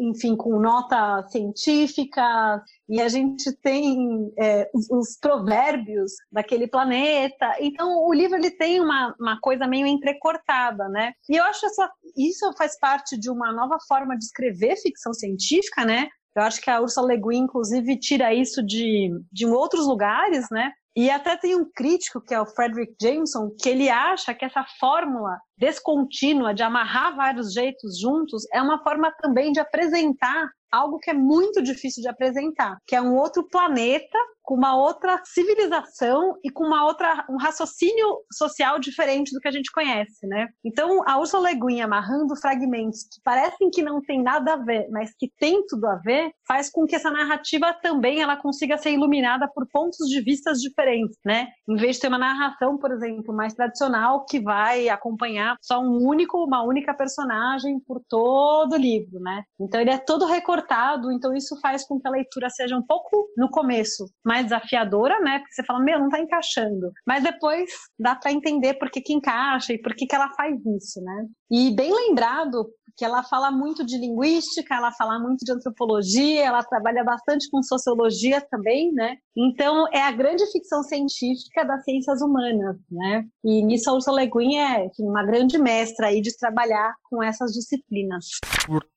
enfim, 0.00 0.34
com 0.34 0.58
nota 0.58 1.26
científica, 1.28 2.62
e 2.88 3.00
a 3.00 3.08
gente 3.08 3.50
tem 3.62 4.32
é, 4.38 4.70
os, 4.74 4.90
os, 4.90 5.18
provérbios 5.18 6.12
daquele 6.30 6.66
planeta. 6.66 7.54
Então, 7.58 8.04
o 8.06 8.12
livro 8.12 8.36
ele 8.36 8.50
tem 8.50 8.80
uma, 8.80 9.14
uma 9.18 9.38
coisa 9.40 9.66
meio 9.66 9.86
entrecortada, 9.86 10.88
né? 10.88 11.12
E 11.28 11.36
eu 11.36 11.44
acho 11.44 11.64
essa, 11.64 11.90
isso 12.16 12.52
faz 12.62 12.78
parte 12.78 13.18
de 13.18 13.28
uma 13.28 13.52
nova 13.52 13.76
forma 13.88 14.16
de 14.16 14.24
escrever 14.24 14.76
ficção 14.76 15.12
científica, 15.12 15.84
né? 15.84 16.08
Eu 16.36 16.42
acho 16.44 16.60
que 16.60 16.70
a 16.70 16.80
Ursula 16.80 17.08
Le 17.12 17.20
Guin, 17.20 17.38
inclusive, 17.38 17.98
tira 17.98 18.32
isso 18.32 18.62
de, 18.62 19.10
de 19.32 19.46
outros 19.46 19.86
lugares, 19.86 20.46
né? 20.50 20.70
E 20.94 21.10
até 21.10 21.36
tem 21.36 21.56
um 21.56 21.68
crítico, 21.74 22.20
que 22.20 22.32
é 22.32 22.40
o 22.40 22.46
Frederick 22.46 22.94
Jameson, 23.00 23.50
que 23.60 23.68
ele 23.68 23.88
acha 23.88 24.32
que 24.32 24.44
essa 24.44 24.64
fórmula 24.78 25.38
descontínua 25.58 26.54
de 26.54 26.62
amarrar 26.62 27.16
vários 27.16 27.52
jeitos 27.52 27.98
juntos 27.98 28.44
é 28.52 28.62
uma 28.62 28.80
forma 28.82 29.10
também 29.20 29.52
de 29.52 29.58
apresentar 29.58 30.48
algo 30.70 30.98
que 30.98 31.10
é 31.10 31.14
muito 31.14 31.62
difícil 31.62 32.02
de 32.02 32.08
apresentar, 32.08 32.78
que 32.86 32.94
é 32.94 33.02
um 33.02 33.16
outro 33.16 33.46
planeta 33.48 34.18
com 34.52 34.56
uma 34.56 34.76
outra 34.76 35.18
civilização 35.24 36.36
e 36.44 36.50
com 36.50 36.64
uma 36.64 36.84
outra 36.84 37.24
um 37.30 37.38
raciocínio 37.38 38.18
social 38.30 38.78
diferente 38.78 39.32
do 39.32 39.40
que 39.40 39.48
a 39.48 39.50
gente 39.50 39.72
conhece, 39.72 40.26
né? 40.26 40.46
Então, 40.62 41.00
a 41.06 41.18
Ursula 41.18 41.48
Le 41.50 41.58
Guin 41.58 41.80
amarrando 41.80 42.36
fragmentos 42.36 43.04
que 43.04 43.18
parecem 43.24 43.70
que 43.70 43.82
não 43.82 44.02
tem 44.02 44.22
nada 44.22 44.52
a 44.52 44.56
ver, 44.56 44.88
mas 44.90 45.10
que 45.18 45.32
tem 45.38 45.64
tudo 45.66 45.86
a 45.86 45.94
ver, 45.94 46.30
faz 46.46 46.70
com 46.70 46.84
que 46.84 46.94
essa 46.94 47.10
narrativa 47.10 47.72
também 47.72 48.20
ela 48.20 48.36
consiga 48.36 48.76
ser 48.76 48.90
iluminada 48.90 49.48
por 49.48 49.66
pontos 49.72 50.06
de 50.06 50.20
vistas 50.20 50.58
diferentes, 50.58 51.16
né? 51.24 51.48
Em 51.66 51.76
vez 51.76 51.96
de 51.96 52.02
ter 52.02 52.08
uma 52.08 52.18
narração, 52.18 52.76
por 52.76 52.92
exemplo, 52.92 53.34
mais 53.34 53.54
tradicional 53.54 54.26
que 54.26 54.38
vai 54.38 54.90
acompanhar 54.90 55.56
só 55.62 55.80
um 55.80 56.06
único, 56.06 56.44
uma 56.44 56.62
única 56.62 56.92
personagem 56.92 57.80
por 57.80 58.02
todo 58.06 58.74
o 58.74 58.78
livro, 58.78 59.18
né? 59.18 59.44
Então 59.58 59.80
ele 59.80 59.90
é 59.90 59.96
todo 59.96 60.26
recortado, 60.26 61.10
então 61.10 61.34
isso 61.34 61.58
faz 61.58 61.86
com 61.86 61.98
que 61.98 62.06
a 62.06 62.10
leitura 62.10 62.50
seja 62.50 62.76
um 62.76 62.82
pouco 62.82 63.28
no 63.34 63.48
começo 63.48 64.04
mais 64.22 64.41
mais 64.42 64.44
desafiadora, 64.44 65.20
né? 65.20 65.38
Porque 65.38 65.54
você 65.54 65.64
fala, 65.64 65.80
meu, 65.80 65.98
não 65.98 66.08
tá 66.08 66.20
encaixando. 66.20 66.92
Mas 67.06 67.22
depois 67.22 67.70
dá 67.98 68.14
para 68.14 68.32
entender 68.32 68.74
por 68.74 68.90
que, 68.90 69.00
que 69.00 69.12
encaixa 69.12 69.72
e 69.72 69.78
por 69.78 69.94
que, 69.94 70.06
que 70.06 70.14
ela 70.14 70.30
faz 70.30 70.54
isso, 70.76 71.00
né? 71.02 71.26
E 71.50 71.74
bem 71.74 71.92
lembrado, 71.94 72.66
que 72.96 73.04
ela 73.04 73.22
fala 73.22 73.50
muito 73.50 73.84
de 73.84 73.96
linguística, 73.96 74.74
ela 74.74 74.92
fala 74.92 75.18
muito 75.18 75.44
de 75.44 75.52
antropologia, 75.52 76.44
ela 76.44 76.62
trabalha 76.62 77.02
bastante 77.02 77.48
com 77.50 77.62
sociologia 77.62 78.40
também, 78.50 78.92
né? 78.92 79.16
Então, 79.36 79.86
é 79.92 80.02
a 80.02 80.12
grande 80.12 80.44
ficção 80.50 80.82
científica 80.82 81.64
das 81.64 81.84
ciências 81.84 82.20
humanas, 82.20 82.76
né? 82.90 83.24
E 83.44 83.64
nisso 83.64 83.88
a 83.88 83.94
Ursula 83.94 84.22
Le 84.22 84.30
Guin 84.30 84.56
é 84.56 84.86
enfim, 84.86 85.04
uma 85.04 85.24
grande 85.24 85.58
mestra 85.58 86.08
aí 86.08 86.20
de 86.20 86.36
trabalhar 86.36 86.94
com 87.04 87.22
essas 87.22 87.52
disciplinas. 87.52 88.26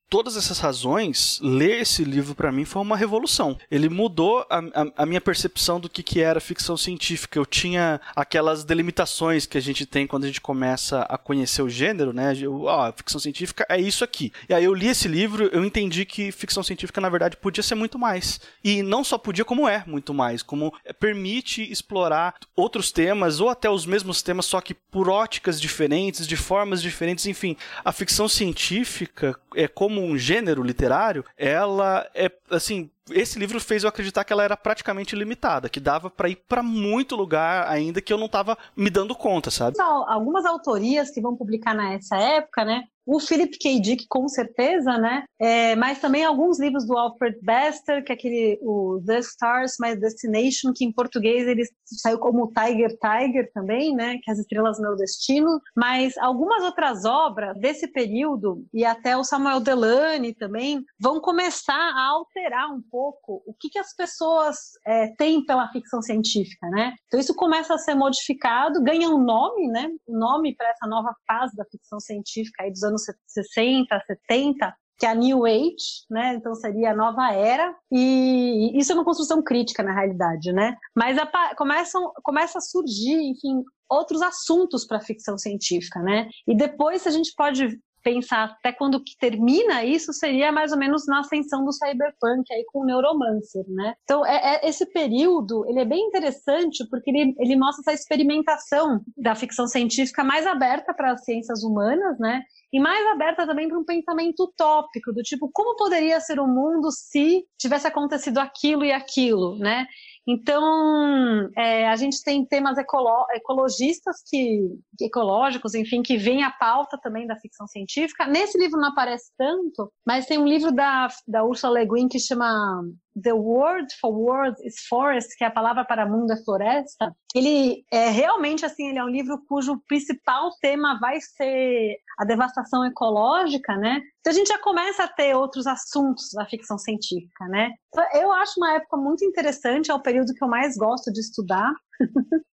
Todas 0.08 0.36
essas 0.36 0.60
razões, 0.60 1.40
ler 1.42 1.80
esse 1.80 2.04
livro 2.04 2.32
para 2.32 2.52
mim 2.52 2.64
foi 2.64 2.80
uma 2.80 2.96
revolução. 2.96 3.58
Ele 3.68 3.88
mudou 3.88 4.46
a, 4.48 4.58
a, 4.58 5.02
a, 5.02 5.06
minha 5.06 5.20
percepção 5.20 5.80
do 5.80 5.88
que, 5.88 6.00
que 6.00 6.20
era 6.20 6.40
ficção 6.40 6.76
científica. 6.76 7.36
Eu 7.36 7.44
tinha 7.44 8.00
aquelas 8.14 8.62
delimitações 8.62 9.46
que 9.46 9.58
a 9.58 9.60
gente 9.60 9.84
tem 9.84 10.06
quando 10.06 10.22
a 10.22 10.26
gente 10.28 10.40
começa 10.40 11.02
a 11.02 11.18
conhecer 11.18 11.60
o 11.60 11.68
gênero, 11.68 12.12
né? 12.12 12.36
Eu, 12.40 12.66
ficção 12.96 13.18
científica 13.20 13.66
é 13.68 13.80
isso 13.80 14.04
aqui. 14.04 14.32
E 14.48 14.54
aí 14.54 14.62
eu 14.62 14.72
li 14.72 14.86
esse 14.86 15.08
livro, 15.08 15.50
eu 15.52 15.64
entendi 15.64 16.04
que 16.04 16.30
ficção 16.30 16.62
científica 16.62 17.00
na 17.00 17.08
verdade 17.08 17.36
podia 17.36 17.62
ser 17.62 17.74
muito 17.74 17.98
mais. 17.98 18.40
E 18.62 18.84
não 18.84 19.02
só 19.02 19.18
podia, 19.18 19.44
como 19.44 19.68
é 19.68 19.82
muito 19.88 20.14
mais, 20.14 20.40
como 20.40 20.72
permite 21.00 21.68
explorar 21.68 22.36
outros 22.54 22.92
temas 22.92 23.40
ou 23.40 23.48
até 23.48 23.68
os 23.68 23.84
mesmos 23.84 24.22
temas, 24.22 24.46
só 24.46 24.60
que 24.60 24.72
por 24.72 25.08
óticas 25.08 25.60
diferentes, 25.60 26.28
de 26.28 26.36
formas 26.36 26.80
diferentes, 26.80 27.26
enfim. 27.26 27.56
A 27.84 27.90
ficção 27.90 28.28
científica 28.28 29.36
é 29.56 29.66
como 29.66 29.95
como 29.96 30.06
um 30.06 30.18
gênero 30.18 30.62
literário, 30.62 31.24
ela 31.36 32.06
é 32.14 32.30
assim, 32.50 32.90
esse 33.10 33.38
livro 33.38 33.58
fez 33.58 33.82
eu 33.82 33.88
acreditar 33.88 34.24
que 34.24 34.32
ela 34.32 34.44
era 34.44 34.56
praticamente 34.56 35.16
limitada, 35.16 35.70
que 35.70 35.80
dava 35.80 36.10
para 36.10 36.28
ir 36.28 36.36
para 36.48 36.62
muito 36.62 37.16
lugar 37.16 37.66
ainda 37.66 38.02
que 38.02 38.12
eu 38.12 38.18
não 38.18 38.26
estava 38.26 38.58
me 38.76 38.90
dando 38.90 39.14
conta, 39.14 39.50
sabe? 39.50 39.76
Algumas 39.80 40.44
autorias 40.44 41.10
que 41.10 41.20
vão 41.20 41.34
publicar 41.34 41.74
nessa 41.74 42.16
época, 42.16 42.64
né, 42.64 42.84
o 43.06 43.20
Philip 43.20 43.56
K. 43.56 43.80
Dick, 43.80 44.06
com 44.08 44.28
certeza, 44.28 44.98
né? 44.98 45.24
É, 45.38 45.76
mas 45.76 46.00
também 46.00 46.24
alguns 46.24 46.58
livros 46.58 46.84
do 46.84 46.98
Alfred 46.98 47.38
Bester, 47.40 48.04
que 48.04 48.10
é 48.10 48.14
aquele 48.14 48.58
o 48.62 49.00
The 49.06 49.20
Stars 49.20 49.76
My 49.78 49.94
Destination, 49.94 50.72
que 50.74 50.84
em 50.84 50.92
português 50.92 51.46
ele 51.46 51.62
saiu 51.84 52.18
como 52.18 52.52
Tiger 52.52 52.98
Tiger 52.98 53.50
também, 53.54 53.94
né? 53.94 54.18
Que 54.22 54.30
é 54.30 54.32
As 54.32 54.40
Estrelas 54.40 54.80
Meu 54.80 54.96
Destino. 54.96 55.60
Mas 55.74 56.18
algumas 56.18 56.64
outras 56.64 57.04
obras 57.04 57.56
desse 57.58 57.86
período, 57.86 58.66
e 58.74 58.84
até 58.84 59.16
o 59.16 59.22
Samuel 59.22 59.60
Delany 59.60 60.34
também, 60.34 60.84
vão 60.98 61.20
começar 61.20 61.74
a 61.74 62.08
alterar 62.08 62.72
um 62.72 62.82
pouco 62.90 63.42
o 63.46 63.54
que, 63.54 63.68
que 63.68 63.78
as 63.78 63.94
pessoas 63.94 64.56
é, 64.84 65.08
têm 65.16 65.44
pela 65.44 65.70
ficção 65.70 66.02
científica, 66.02 66.68
né? 66.70 66.94
Então 67.06 67.20
isso 67.20 67.34
começa 67.34 67.74
a 67.74 67.78
ser 67.78 67.94
modificado, 67.94 68.82
ganha 68.82 69.08
um 69.08 69.22
nome, 69.22 69.68
né? 69.68 69.88
Um 70.08 70.18
nome 70.18 70.56
para 70.56 70.70
essa 70.70 70.88
nova 70.88 71.14
fase 71.26 71.54
da 71.54 71.64
ficção 71.64 72.00
científica 72.00 72.64
aí 72.64 72.72
dos 72.72 72.82
anos 72.82 72.95
anos 72.96 73.04
60, 73.26 74.02
70, 74.06 74.74
que 74.98 75.06
é 75.06 75.10
a 75.10 75.14
New 75.14 75.44
Age, 75.44 76.04
né? 76.10 76.34
Então 76.34 76.54
seria 76.54 76.92
a 76.92 76.96
nova 76.96 77.32
era, 77.32 77.74
e 77.92 78.72
isso 78.74 78.92
é 78.92 78.94
uma 78.94 79.04
construção 79.04 79.42
crítica 79.42 79.82
na 79.82 79.92
realidade, 79.92 80.52
né? 80.52 80.76
Mas 80.94 81.18
a, 81.18 81.54
começam, 81.54 82.12
começa 82.22 82.58
a 82.58 82.62
surgir, 82.62 83.16
enfim, 83.16 83.62
outros 83.88 84.22
assuntos 84.22 84.86
para 84.86 84.98
a 84.98 85.02
ficção 85.02 85.36
científica, 85.36 86.00
né? 86.00 86.28
E 86.46 86.56
depois 86.56 87.06
a 87.06 87.10
gente 87.10 87.32
pode 87.36 87.78
pensar 88.06 88.44
até 88.44 88.70
quando 88.70 89.02
que 89.02 89.18
termina 89.18 89.84
isso 89.84 90.12
seria 90.12 90.52
mais 90.52 90.70
ou 90.70 90.78
menos 90.78 91.08
na 91.08 91.18
ascensão 91.18 91.64
do 91.64 91.72
cyberpunk 91.72 92.44
aí 92.52 92.64
com 92.72 92.82
o 92.82 92.84
neuromancer, 92.84 93.64
né? 93.68 93.94
Então 94.04 94.24
é, 94.24 94.36
é, 94.36 94.68
esse 94.68 94.86
período 94.86 95.66
ele 95.68 95.80
é 95.80 95.84
bem 95.84 96.06
interessante 96.06 96.88
porque 96.88 97.10
ele, 97.10 97.34
ele 97.36 97.56
mostra 97.56 97.82
essa 97.82 98.00
experimentação 98.00 99.00
da 99.16 99.34
ficção 99.34 99.66
científica 99.66 100.22
mais 100.22 100.46
aberta 100.46 100.94
para 100.94 101.14
as 101.14 101.24
ciências 101.24 101.64
humanas, 101.64 102.16
né? 102.20 102.42
E 102.72 102.78
mais 102.78 103.04
aberta 103.08 103.44
também 103.44 103.68
para 103.68 103.78
um 103.78 103.84
pensamento 103.84 104.44
utópico 104.44 105.12
do 105.12 105.22
tipo 105.22 105.50
como 105.52 105.74
poderia 105.76 106.20
ser 106.20 106.38
o 106.38 106.46
mundo 106.46 106.92
se 106.92 107.44
tivesse 107.58 107.88
acontecido 107.88 108.38
aquilo 108.38 108.84
e 108.84 108.92
aquilo, 108.92 109.58
né? 109.58 109.84
Então, 110.26 111.48
é, 111.56 111.88
a 111.88 111.94
gente 111.94 112.20
tem 112.22 112.44
temas 112.44 112.76
ecolo 112.76 113.26
ecologistas, 113.30 114.16
que, 114.28 114.60
ecológicos, 115.00 115.74
enfim, 115.74 116.02
que 116.02 116.16
vêm 116.16 116.42
à 116.42 116.50
pauta 116.50 116.98
também 117.00 117.26
da 117.26 117.36
ficção 117.36 117.66
científica. 117.68 118.26
Nesse 118.26 118.58
livro 118.58 118.80
não 118.80 118.88
aparece 118.88 119.30
tanto, 119.38 119.92
mas 120.04 120.26
tem 120.26 120.38
um 120.38 120.46
livro 120.46 120.72
da, 120.72 121.08
da 121.28 121.44
Ursula 121.44 121.78
Le 121.80 121.86
Guin 121.86 122.08
que 122.08 122.18
chama 122.18 122.82
The 123.20 123.32
Word 123.32 123.92
for 124.00 124.12
Words 124.12 124.60
is 124.62 124.86
Forest, 124.88 125.36
que 125.36 125.44
é 125.44 125.46
a 125.46 125.50
palavra 125.50 125.84
para 125.84 126.06
mundo 126.06 126.32
é 126.32 126.44
floresta, 126.44 127.14
ele 127.34 127.84
é 127.90 128.08
realmente 128.08 128.64
assim, 128.64 128.88
ele 128.88 128.98
é 128.98 129.04
um 129.04 129.08
livro 129.08 129.42
cujo 129.48 129.80
principal 129.88 130.50
tema 130.60 130.98
vai 131.00 131.20
ser 131.20 131.96
a 132.18 132.24
devastação 132.24 132.84
ecológica, 132.84 133.76
né? 133.76 134.00
Então 134.20 134.32
a 134.32 134.36
gente 134.36 134.48
já 134.48 134.58
começa 134.58 135.04
a 135.04 135.08
ter 135.08 135.34
outros 135.34 135.66
assuntos 135.66 136.30
da 136.34 136.46
ficção 136.46 136.78
científica, 136.78 137.46
né? 137.48 137.72
Então, 137.88 138.04
eu 138.14 138.32
acho 138.32 138.54
uma 138.58 138.74
época 138.74 138.96
muito 138.96 139.24
interessante, 139.24 139.90
é 139.90 139.94
o 139.94 140.02
período 140.02 140.34
que 140.34 140.42
eu 140.42 140.48
mais 140.48 140.76
gosto 140.76 141.12
de 141.12 141.20
estudar. 141.20 141.72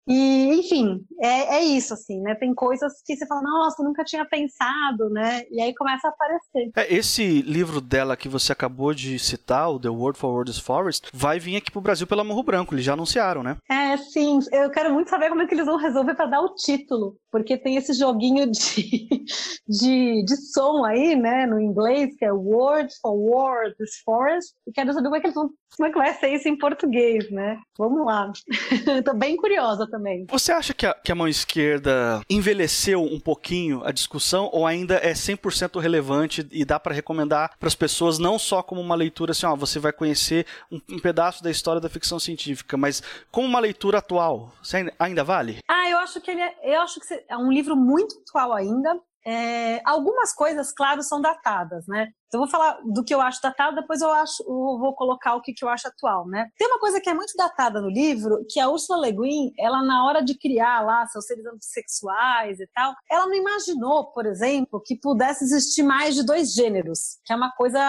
E, 0.08 0.60
enfim, 0.60 1.06
é, 1.22 1.58
é, 1.58 1.64
isso, 1.64 1.94
assim, 1.94 2.20
né? 2.22 2.36
Tem 2.36 2.54
coisas 2.54 3.02
que 3.06 3.16
você 3.16 3.26
fala, 3.26 3.42
nossa, 3.44 3.84
nunca 3.84 4.04
tinha 4.04 4.26
pensado, 4.26 5.10
né? 5.10 5.44
E 5.50 5.62
aí 5.62 5.74
começa 5.76 6.08
a 6.08 6.12
aparecer. 6.12 6.72
É, 6.76 6.94
esse 6.94 7.42
livro 7.44 7.80
dela 7.80 8.18
que 8.18 8.28
você 8.28 8.52
acabou 8.52 8.94
de 8.94 9.18
citar, 9.20 9.72
o 9.72 9.80
The 9.80 9.90
Word 9.90 10.18
for 10.18 10.34
Words 10.34 10.60
Forest, 10.60 11.10
vai 11.14 11.40
vir 11.40 11.56
aqui 11.56 11.72
pro 11.72 11.80
Brasil 11.80 12.08
pela 12.08 12.24
Morro 12.24 12.44
Branco, 12.44 12.74
eles 12.74 12.84
já 12.84 12.94
anunciaram, 12.94 13.44
né? 13.44 13.58
É, 13.70 13.96
sim. 13.96 14.40
Eu 14.52 14.70
quero 14.72 14.92
muito 14.92 15.10
saber 15.10 15.30
como 15.30 15.44
é 15.44 15.48
que 15.48 15.54
eles 15.54 15.66
vão 15.66 15.78
resolver 15.78 16.16
para 16.16 16.26
dar 16.26 16.42
o 16.42 16.56
título, 16.56 17.16
porque 17.32 17.58
tem 17.58 17.78
esse 17.78 17.94
joguinho 17.94 18.50
de, 18.52 19.08
de, 19.68 20.26
de 20.26 20.36
som 20.52 20.84
aí, 20.84 21.16
né, 21.16 21.46
no 21.46 21.60
inglês, 21.60 22.16
que 22.18 22.26
é 22.26 22.34
Word 22.34 22.92
for 23.02 23.14
Words 23.14 24.02
Forest, 24.04 24.54
e 24.68 24.72
quero 24.72 24.92
saber 24.92 25.06
como 25.06 25.16
é 25.16 25.22
que 25.22 25.28
eles 25.28 25.36
vão, 25.36 25.50
como 25.78 25.88
é 25.88 25.92
que 25.92 25.98
vai 25.98 26.14
ser 26.16 26.34
isso 26.34 26.50
em 26.50 26.58
português, 26.58 27.30
né? 27.32 27.60
Vamos 27.78 28.06
lá. 28.06 28.32
Tô 29.06 29.14
bem 29.14 29.31
curiosa 29.36 29.88
também. 29.90 30.26
Você 30.30 30.52
acha 30.52 30.74
que 30.74 30.86
a, 30.86 30.94
que 30.94 31.12
a 31.12 31.16
mão 31.16 31.28
esquerda 31.28 32.22
envelheceu 32.30 33.04
um 33.04 33.20
pouquinho 33.20 33.84
a 33.84 33.92
discussão 33.92 34.50
ou 34.52 34.66
ainda 34.66 34.96
é 34.96 35.14
100% 35.14 35.80
relevante 35.80 36.48
e 36.52 36.66
dá 36.66 36.80
para 36.80 36.94
recomendar 36.94 37.58
para 37.60 37.68
as 37.68 37.76
pessoas 37.76 38.20
não 38.20 38.38
só 38.38 38.62
como 38.62 38.82
uma 38.82 38.96
leitura 38.96 39.32
assim, 39.32 39.46
ó, 39.46 39.56
você 39.56 39.80
vai 39.80 39.92
conhecer 39.92 40.46
um, 40.72 40.80
um, 40.90 41.00
pedaço 41.00 41.44
da 41.44 41.52
história 41.52 41.82
da 41.82 41.90
ficção 41.90 42.20
científica, 42.20 42.78
mas 42.78 43.02
como 43.32 43.48
uma 43.48 43.60
leitura 43.60 44.00
atual, 44.00 44.52
ainda, 44.74 44.94
ainda 45.00 45.24
vale? 45.24 45.60
Ah, 45.68 45.90
eu 45.90 45.98
acho 45.98 46.22
que 46.22 46.32
ele 46.32 46.42
é, 46.42 46.76
eu 46.76 46.82
acho 46.82 47.00
que 47.00 47.26
é 47.28 47.38
um 47.38 47.52
livro 47.52 47.76
muito 47.76 48.16
atual 48.20 48.54
ainda. 48.54 49.00
É, 49.26 49.80
algumas 49.86 50.34
coisas, 50.34 50.74
claro, 50.74 51.04
são 51.04 51.22
datadas, 51.22 51.86
né? 51.88 52.08
Então, 52.32 52.40
vou 52.40 52.50
falar 52.50 52.80
do 52.86 53.04
que 53.04 53.14
eu 53.14 53.20
acho 53.20 53.42
datado, 53.42 53.76
depois 53.76 54.00
eu 54.00 54.10
acho, 54.10 54.42
eu 54.44 54.80
vou 54.80 54.96
colocar 54.96 55.36
o 55.36 55.42
que, 55.42 55.52
que 55.52 55.66
eu 55.66 55.68
acho 55.68 55.90
atual, 55.90 56.26
né? 56.26 56.48
Tem 56.58 56.66
uma 56.66 56.80
coisa 56.80 57.02
que 57.02 57.10
é 57.10 57.14
muito 57.14 57.34
datada 57.36 57.82
no 57.82 57.90
livro, 57.90 58.46
que 58.50 58.58
a 58.58 58.70
Ursula 58.70 59.06
Le 59.06 59.12
Guin, 59.12 59.54
ela 59.60 59.84
na 59.84 60.06
hora 60.06 60.24
de 60.24 60.34
criar 60.38 60.80
lá 60.80 61.06
seus 61.08 61.26
seres 61.26 61.44
sexuais 61.60 62.58
e 62.62 62.68
tal, 62.74 62.94
ela 63.10 63.26
não 63.26 63.34
imaginou, 63.34 64.14
por 64.14 64.26
exemplo, 64.26 64.82
que 64.82 64.96
pudesse 64.96 65.44
existir 65.44 65.84
mais 65.84 66.16
de 66.16 66.26
dois 66.26 66.54
gêneros, 66.54 67.20
que 67.26 67.34
é 67.34 67.36
uma 67.36 67.52
coisa 67.52 67.82